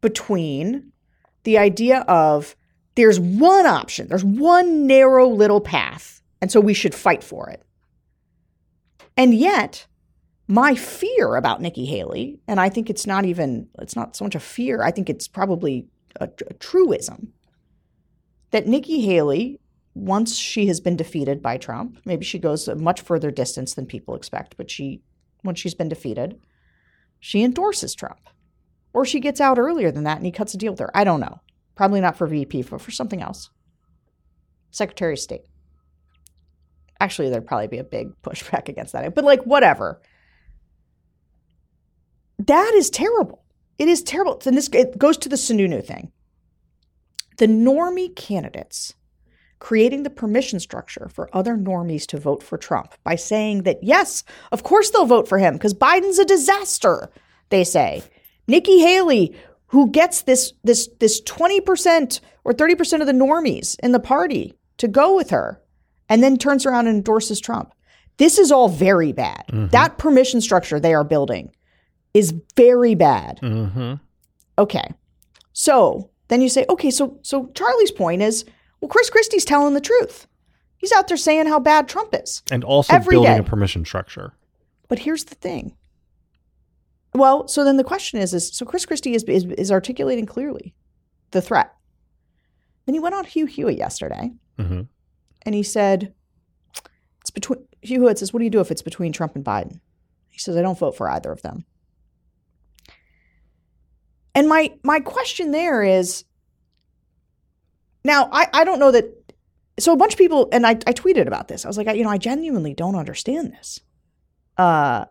between 0.00 0.92
the 1.44 1.58
idea 1.58 2.00
of 2.00 2.56
there's 2.94 3.20
one 3.20 3.66
option, 3.66 4.08
there's 4.08 4.24
one 4.24 4.86
narrow 4.86 5.28
little 5.28 5.60
path, 5.60 6.22
and 6.40 6.50
so 6.50 6.60
we 6.60 6.74
should 6.74 6.94
fight 6.94 7.22
for 7.22 7.48
it. 7.48 7.62
And 9.16 9.34
yet, 9.34 9.86
my 10.48 10.74
fear 10.74 11.36
about 11.36 11.60
Nikki 11.60 11.84
Haley, 11.84 12.40
and 12.48 12.58
I 12.58 12.70
think 12.70 12.88
it's 12.88 13.06
not 13.06 13.26
even, 13.26 13.68
it's 13.78 13.94
not 13.94 14.16
so 14.16 14.24
much 14.24 14.34
a 14.34 14.40
fear, 14.40 14.82
I 14.82 14.90
think 14.90 15.10
it's 15.10 15.28
probably 15.28 15.86
a, 16.18 16.28
a 16.48 16.54
truism, 16.54 17.34
that 18.50 18.66
Nikki 18.66 19.02
Haley, 19.02 19.60
once 19.94 20.36
she 20.36 20.66
has 20.66 20.80
been 20.80 20.96
defeated 20.96 21.42
by 21.42 21.58
Trump, 21.58 22.00
maybe 22.06 22.24
she 22.24 22.38
goes 22.38 22.66
a 22.66 22.74
much 22.74 23.02
further 23.02 23.30
distance 23.30 23.74
than 23.74 23.84
people 23.84 24.14
expect, 24.14 24.56
but 24.56 24.70
she, 24.70 25.02
once 25.44 25.60
she's 25.60 25.74
been 25.74 25.90
defeated, 25.90 26.40
she 27.20 27.44
endorses 27.44 27.94
Trump. 27.94 28.28
Or 28.94 29.04
she 29.04 29.20
gets 29.20 29.40
out 29.40 29.58
earlier 29.58 29.92
than 29.92 30.04
that 30.04 30.16
and 30.16 30.24
he 30.24 30.32
cuts 30.32 30.54
a 30.54 30.56
deal 30.56 30.72
with 30.72 30.80
her. 30.80 30.90
I 30.96 31.04
don't 31.04 31.20
know. 31.20 31.40
Probably 31.74 32.00
not 32.00 32.16
for 32.16 32.26
VP, 32.26 32.62
but 32.62 32.80
for 32.80 32.90
something 32.90 33.20
else. 33.20 33.50
Secretary 34.70 35.12
of 35.12 35.18
State. 35.18 35.42
Actually, 37.00 37.28
there'd 37.28 37.46
probably 37.46 37.68
be 37.68 37.78
a 37.78 37.84
big 37.84 38.08
pushback 38.22 38.68
against 38.68 38.94
that. 38.94 39.14
But 39.14 39.24
like, 39.24 39.42
whatever. 39.42 40.00
That 42.38 42.72
is 42.74 42.90
terrible. 42.90 43.44
It 43.78 43.88
is 43.88 44.02
terrible. 44.02 44.40
And 44.46 44.56
this 44.56 44.68
it 44.72 44.98
goes 44.98 45.16
to 45.18 45.28
the 45.28 45.36
Sununu 45.36 45.84
thing. 45.84 46.12
The 47.38 47.46
normie 47.46 48.14
candidates 48.14 48.94
creating 49.58 50.02
the 50.04 50.10
permission 50.10 50.60
structure 50.60 51.08
for 51.12 51.28
other 51.32 51.56
normies 51.56 52.06
to 52.06 52.18
vote 52.18 52.42
for 52.42 52.56
Trump 52.56 52.94
by 53.02 53.16
saying 53.16 53.62
that, 53.62 53.82
yes, 53.82 54.22
of 54.52 54.62
course 54.62 54.90
they'll 54.90 55.06
vote 55.06 55.28
for 55.28 55.38
him 55.38 55.54
because 55.54 55.74
Biden's 55.74 56.18
a 56.18 56.24
disaster, 56.24 57.10
they 57.50 57.64
say. 57.64 58.02
Nikki 58.46 58.80
Haley, 58.80 59.36
who 59.66 59.90
gets 59.90 60.22
this 60.22 60.52
this 60.64 60.88
this 60.98 61.20
20% 61.22 62.20
or 62.44 62.52
30% 62.52 63.00
of 63.00 63.06
the 63.06 63.12
normies 63.12 63.76
in 63.82 63.92
the 63.92 64.00
party 64.00 64.54
to 64.78 64.88
go 64.88 65.14
with 65.14 65.30
her 65.30 65.60
and 66.08 66.22
then 66.22 66.38
turns 66.38 66.64
around 66.64 66.86
and 66.86 66.96
endorses 66.96 67.40
Trump. 67.40 67.72
This 68.16 68.38
is 68.38 68.50
all 68.50 68.68
very 68.68 69.12
bad. 69.12 69.44
Mm-hmm. 69.48 69.68
That 69.68 69.98
permission 69.98 70.40
structure 70.40 70.80
they 70.80 70.94
are 70.94 71.04
building 71.04 71.52
is 72.18 72.34
very 72.56 72.94
bad. 72.94 73.38
Mm-hmm. 73.42 73.94
Okay. 74.58 74.92
So 75.52 76.10
then 76.28 76.40
you 76.42 76.48
say, 76.48 76.66
okay, 76.68 76.90
so 76.90 77.18
so 77.22 77.50
Charlie's 77.54 77.90
point 77.92 78.22
is, 78.22 78.44
well, 78.80 78.88
Chris 78.88 79.10
Christie's 79.10 79.44
telling 79.44 79.74
the 79.74 79.80
truth. 79.80 80.26
He's 80.76 80.92
out 80.92 81.08
there 81.08 81.16
saying 81.16 81.46
how 81.46 81.58
bad 81.58 81.88
Trump 81.88 82.14
is. 82.14 82.42
And 82.50 82.62
also 82.64 82.94
Every 82.94 83.14
building 83.14 83.32
day. 83.32 83.38
a 83.38 83.42
permission 83.42 83.84
structure. 83.84 84.34
But 84.88 85.00
here's 85.00 85.24
the 85.24 85.34
thing. 85.34 85.76
Well, 87.14 87.48
so 87.48 87.64
then 87.64 87.76
the 87.78 87.84
question 87.84 88.20
is, 88.20 88.32
is 88.34 88.54
so 88.54 88.64
Chris 88.64 88.86
Christie 88.86 89.14
is, 89.14 89.24
is 89.24 89.44
is 89.44 89.72
articulating 89.72 90.26
clearly 90.26 90.74
the 91.30 91.42
threat. 91.42 91.72
Then 92.86 92.94
he 92.94 93.00
went 93.00 93.14
on 93.14 93.24
Hugh 93.24 93.46
Hewitt 93.46 93.76
yesterday 93.76 94.30
hmm 94.58 94.82
and 95.42 95.54
he 95.54 95.62
said, 95.62 96.12
it's 97.20 97.30
between 97.30 97.60
Hugh 97.80 98.00
Hewitt 98.00 98.18
says, 98.18 98.32
what 98.32 98.40
do 98.40 98.44
you 98.44 98.50
do 98.50 98.60
if 98.60 98.70
it's 98.70 98.82
between 98.82 99.12
Trump 99.12 99.36
and 99.36 99.44
Biden? 99.44 99.80
He 100.28 100.38
says, 100.38 100.56
I 100.56 100.62
don't 100.62 100.78
vote 100.78 100.96
for 100.96 101.08
either 101.08 101.30
of 101.32 101.42
them. 101.42 101.64
And 104.38 104.48
my 104.48 104.72
my 104.84 105.00
question 105.00 105.50
there 105.50 105.82
is 105.82 106.22
now 108.04 108.28
I, 108.30 108.46
I 108.52 108.62
don't 108.62 108.78
know 108.78 108.92
that 108.92 109.32
so 109.80 109.92
a 109.92 109.96
bunch 109.96 110.12
of 110.12 110.18
people 110.18 110.48
and 110.52 110.64
I, 110.64 110.70
I 110.70 110.92
tweeted 110.92 111.26
about 111.26 111.48
this. 111.48 111.64
I 111.64 111.68
was 111.68 111.76
like, 111.76 111.88
I, 111.88 111.94
you 111.94 112.04
know, 112.04 112.10
I 112.10 112.18
genuinely 112.18 112.72
don't 112.72 112.94
understand 112.94 113.52
this. 113.52 113.80
Uh 114.56 115.06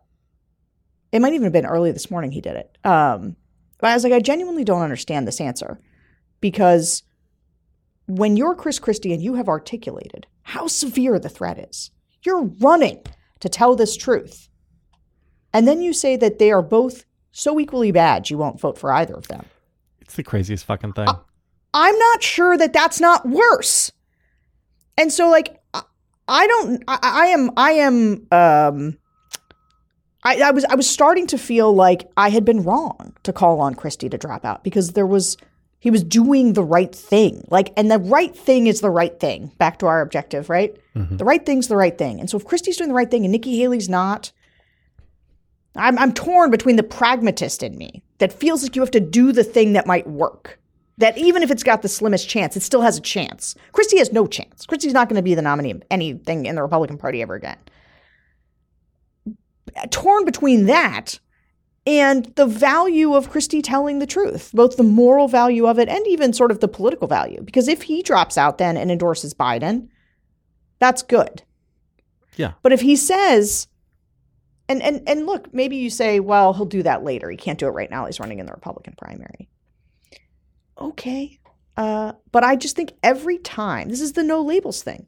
it 1.12 1.20
might 1.20 1.34
even 1.34 1.44
have 1.44 1.52
been 1.52 1.66
early 1.66 1.92
this 1.92 2.10
morning 2.10 2.32
he 2.32 2.40
did 2.40 2.56
it. 2.56 2.78
Um 2.86 3.36
but 3.80 3.90
I 3.90 3.96
was 3.96 4.06
like, 4.06 4.14
I 4.14 4.22
genuinely 4.22 4.64
don't 4.64 4.82
understand 4.82 5.28
this 5.28 5.42
answer 5.42 5.78
because 6.40 7.04
when 8.06 8.38
you're 8.38 8.56
Chris 8.56 8.80
Christie 8.80 9.12
and 9.12 9.22
you 9.22 9.34
have 9.34 9.50
articulated 9.50 10.26
how 10.44 10.68
severe 10.68 11.20
the 11.20 11.28
threat 11.28 11.60
is, 11.70 11.92
you're 12.24 12.44
running 12.62 13.04
to 13.42 13.50
tell 13.50 13.76
this 13.76 13.98
truth. 13.98 14.48
And 15.52 15.68
then 15.68 15.82
you 15.82 15.92
say 15.92 16.16
that 16.16 16.40
they 16.40 16.50
are 16.50 16.62
both 16.62 17.04
so 17.38 17.60
equally 17.60 17.92
bad, 17.92 18.30
you 18.30 18.38
won't 18.38 18.60
vote 18.60 18.78
for 18.78 18.92
either 18.92 19.14
of 19.14 19.28
them. 19.28 19.46
It's 20.02 20.16
the 20.16 20.24
craziest 20.24 20.66
fucking 20.66 20.94
thing. 20.94 21.08
I'm 21.74 21.98
not 22.00 22.24
sure 22.24 22.58
that 22.58 22.74
that's 22.74 23.00
not 23.00 23.28
worse. 23.28 23.92
And 24.98 25.12
so, 25.14 25.30
like, 25.30 25.60
I- 25.74 25.84
I 26.28 26.48
don't, 26.48 26.84
I, 26.88 27.00
I 27.02 27.26
am, 27.28 27.52
I 27.56 27.72
am, 27.74 28.28
um, 28.32 28.98
I, 30.24 30.42
I 30.42 30.52
was, 30.52 30.66
I 30.66 30.76
was 30.76 30.90
starting 30.90 31.28
to 31.28 31.38
feel 31.38 31.74
like 31.74 32.10
I 32.18 32.30
had 32.30 32.44
been 32.44 32.64
wrong 32.64 33.14
to 33.24 33.32
call 33.32 33.62
on 33.62 33.76
Christie 33.76 34.10
to 34.10 34.18
drop 34.18 34.44
out 34.44 34.64
because 34.64 34.92
there 34.94 35.06
was, 35.08 35.38
he 35.80 35.92
was 35.92 36.04
doing 36.04 36.54
the 36.54 36.64
right 36.64 36.94
thing. 36.94 37.46
Like, 37.50 37.72
and 37.78 37.90
the 37.90 38.00
right 38.00 38.36
thing 38.36 38.68
is 38.68 38.82
the 38.82 38.90
right 38.90 39.18
thing. 39.20 39.52
Back 39.58 39.80
to 39.80 39.86
our 39.88 40.02
objective, 40.02 40.50
right? 40.50 40.76
The 40.96 41.24
right 41.26 41.46
thing's 41.46 41.68
the 41.68 41.78
right 41.78 41.96
thing. 41.98 42.20
And 42.20 42.30
so, 42.30 42.38
if 42.38 42.44
Christie's 42.46 42.78
doing 42.78 42.90
the 42.90 42.96
right 42.96 43.10
thing 43.12 43.24
and 43.24 43.32
Nikki 43.32 43.58
Haley's 43.60 43.88
not, 43.88 44.32
I'm, 45.78 45.98
I'm 45.98 46.14
torn 46.14 46.52
between 46.52 46.76
the 46.76 46.84
pragmatist 46.84 47.64
in 47.64 47.78
me 47.78 48.04
that 48.20 48.34
feels 48.34 48.64
like 48.64 48.76
you 48.76 48.82
have 48.82 48.92
to 48.92 49.00
do 49.00 49.32
the 49.32 49.44
thing 49.44 49.74
that 49.74 49.88
might 49.88 50.08
work. 50.08 50.60
That 51.00 51.18
even 51.18 51.44
if 51.44 51.52
it's 51.52 51.64
got 51.64 51.84
the 51.84 51.90
slimmest 51.90 52.28
chance, 52.28 52.58
it 52.58 52.64
still 52.64 52.82
has 52.82 52.98
a 52.98 53.02
chance. 53.02 53.54
Christie 53.72 54.00
has 54.00 54.12
no 54.12 54.26
chance. 54.26 54.66
Christie's 54.66 54.94
not 54.94 55.08
going 55.08 55.18
to 55.18 55.22
be 55.22 55.36
the 55.36 55.44
nominee 55.44 55.72
of 55.72 55.84
anything 55.92 56.48
in 56.48 56.56
the 56.56 56.64
Republican 56.64 56.98
Party 56.98 57.22
ever 57.22 57.36
again. 57.36 57.58
Torn 59.92 60.26
between 60.26 60.66
that 60.66 61.20
and 61.86 62.26
the 62.36 62.48
value 62.48 63.14
of 63.14 63.30
Christie 63.30 63.62
telling 63.62 64.00
the 64.00 64.08
truth, 64.08 64.52
both 64.54 64.76
the 64.76 64.84
moral 64.84 65.28
value 65.28 65.68
of 65.68 65.78
it 65.78 65.88
and 65.88 66.06
even 66.08 66.34
sort 66.34 66.52
of 66.52 66.60
the 66.60 66.68
political 66.68 67.08
value. 67.08 67.42
Because 67.42 67.68
if 67.68 67.84
he 67.84 68.02
drops 68.02 68.38
out 68.38 68.58
then 68.58 68.76
and 68.76 68.92
endorses 68.92 69.34
Biden, 69.34 69.88
that's 70.80 71.04
good. 71.04 71.44
Yeah. 72.36 72.54
But 72.64 72.74
if 72.74 72.82
he 72.82 72.96
says, 72.96 73.68
and 74.70 74.82
and 74.82 75.08
and 75.08 75.26
look, 75.26 75.54
maybe 75.54 75.78
you 75.78 75.90
say, 75.90 76.20
well, 76.20 76.54
he'll 76.54 76.66
do 76.66 76.84
that 76.84 77.04
later. 77.04 77.30
He 77.30 77.38
can't 77.38 77.60
do 77.60 77.68
it 77.68 77.72
right 77.72 77.90
now. 77.90 78.06
He's 78.06 78.20
running 78.20 78.40
in 78.40 78.46
the 78.46 78.54
Republican 78.54 78.96
primary. 78.98 79.50
Okay. 80.80 81.40
Uh, 81.76 82.14
but 82.32 82.44
I 82.44 82.56
just 82.56 82.76
think 82.76 82.94
every 83.04 83.38
time, 83.38 83.90
this 83.90 84.02
is 84.02 84.14
the 84.14 84.24
no 84.24 84.42
labels 84.42 84.82
thing. 84.82 85.08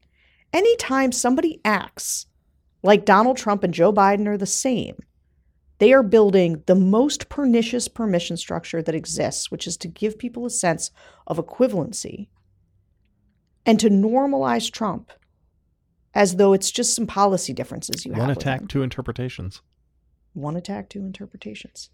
Anytime 0.53 1.11
somebody 1.11 1.59
acts 1.65 2.27
like 2.83 3.05
Donald 3.05 3.37
Trump 3.37 3.63
and 3.63 3.73
Joe 3.73 3.91
Biden 3.91 4.27
are 4.27 4.37
the 4.37 4.45
same, 4.45 4.97
they 5.79 5.93
are 5.93 6.03
building 6.03 6.63
the 6.65 6.75
most 6.75 7.29
pernicious 7.29 7.87
permission 7.87 8.37
structure 8.37 8.81
that 8.81 8.95
exists, 8.95 9.49
which 9.49 9.65
is 9.65 9.77
to 9.77 9.87
give 9.87 10.19
people 10.19 10.45
a 10.45 10.49
sense 10.49 10.91
of 11.25 11.37
equivalency 11.37 12.27
and 13.65 13.79
to 13.79 13.89
normalize 13.89 14.71
Trump 14.71 15.11
as 16.19 16.35
though 16.35 16.51
it's 16.51 16.69
just 16.69 16.93
some 16.95 17.07
policy 17.07 17.53
differences 17.53 18.05
you 18.05 18.11
have. 18.11 18.19
One 18.19 18.27
with 18.27 18.37
attack, 18.39 18.67
two 18.67 18.83
interpretations. 18.83 19.61
One 20.33 20.57
attack, 20.57 20.89
two 20.89 20.99
interpretations. 20.99 21.89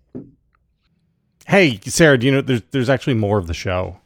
Hey, 1.45 1.79
Sarah, 1.83 2.17
do 2.17 2.25
you 2.25 2.31
know 2.31 2.41
there's 2.41 2.63
there's 2.71 2.89
actually 2.89 3.13
more 3.13 3.37
of 3.37 3.45
the 3.45 3.53
show? 3.53 3.99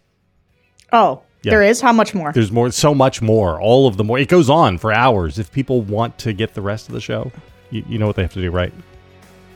Oh, 0.91 1.21
Yeah. 1.41 1.51
There 1.51 1.63
is 1.63 1.79
how 1.79 1.93
much 1.93 2.13
more? 2.13 2.33
There's 2.33 2.51
more, 2.51 2.69
so 2.71 2.93
much 2.93 3.21
more. 3.21 3.61
All 3.61 3.87
of 3.87 3.95
the 3.95 4.03
more. 4.03 4.19
It 4.19 4.27
goes 4.27 4.49
on 4.49 4.77
for 4.77 4.91
hours. 4.91 5.39
If 5.39 5.53
people 5.53 5.81
want 5.83 6.17
to 6.19 6.33
get 6.33 6.53
the 6.53 6.61
rest 6.61 6.89
of 6.89 6.93
the 6.93 6.99
show, 6.99 7.31
you, 7.71 7.85
you 7.87 7.97
know 7.97 8.07
what 8.07 8.17
they 8.17 8.23
have 8.23 8.33
to 8.33 8.41
do, 8.41 8.51
right? 8.51 8.73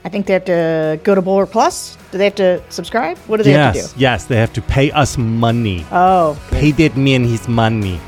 I 0.06 0.10
think 0.10 0.28
they 0.28 0.34
have 0.34 0.45
to 0.45 0.97
go 1.04 1.13
to 1.13 1.21
Bulwark 1.21 1.52
Plus. 1.52 1.97
Do 2.12 2.17
they 2.17 2.23
have 2.26 2.36
to 2.36 2.63
subscribe? 2.69 3.17
What 3.28 3.38
do 3.38 3.43
they 3.43 3.52
have 3.52 3.73
to 3.76 3.82
do? 3.82 3.88
yes. 3.97 4.26
They 4.26 4.38
have 4.38 4.54
to 4.54 4.62
pay 4.62 4.91
us 4.91 5.17
money. 5.17 5.86
Oh, 5.91 6.39
pay 6.52 6.71
that 6.71 6.95
man 6.95 7.26
his 7.26 7.49
money. 7.49 7.99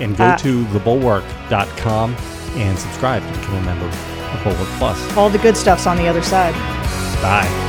And 0.00 0.16
go 0.16 0.24
Uh, 0.24 0.36
to 0.38 0.64
thebulwark.com 0.66 2.14
and 2.56 2.78
subscribe 2.78 3.22
to 3.26 3.38
become 3.38 3.56
a 3.56 3.62
member 3.62 3.86
of 3.86 4.40
Bulwark 4.44 4.68
Plus. 4.78 5.16
all 5.16 5.28
the 5.30 5.38
good 5.38 5.56
stuff's 5.56 5.86
on 5.86 5.96
the 5.96 6.06
other 6.08 6.22
side. 6.22 6.54
Bye. 7.22 7.67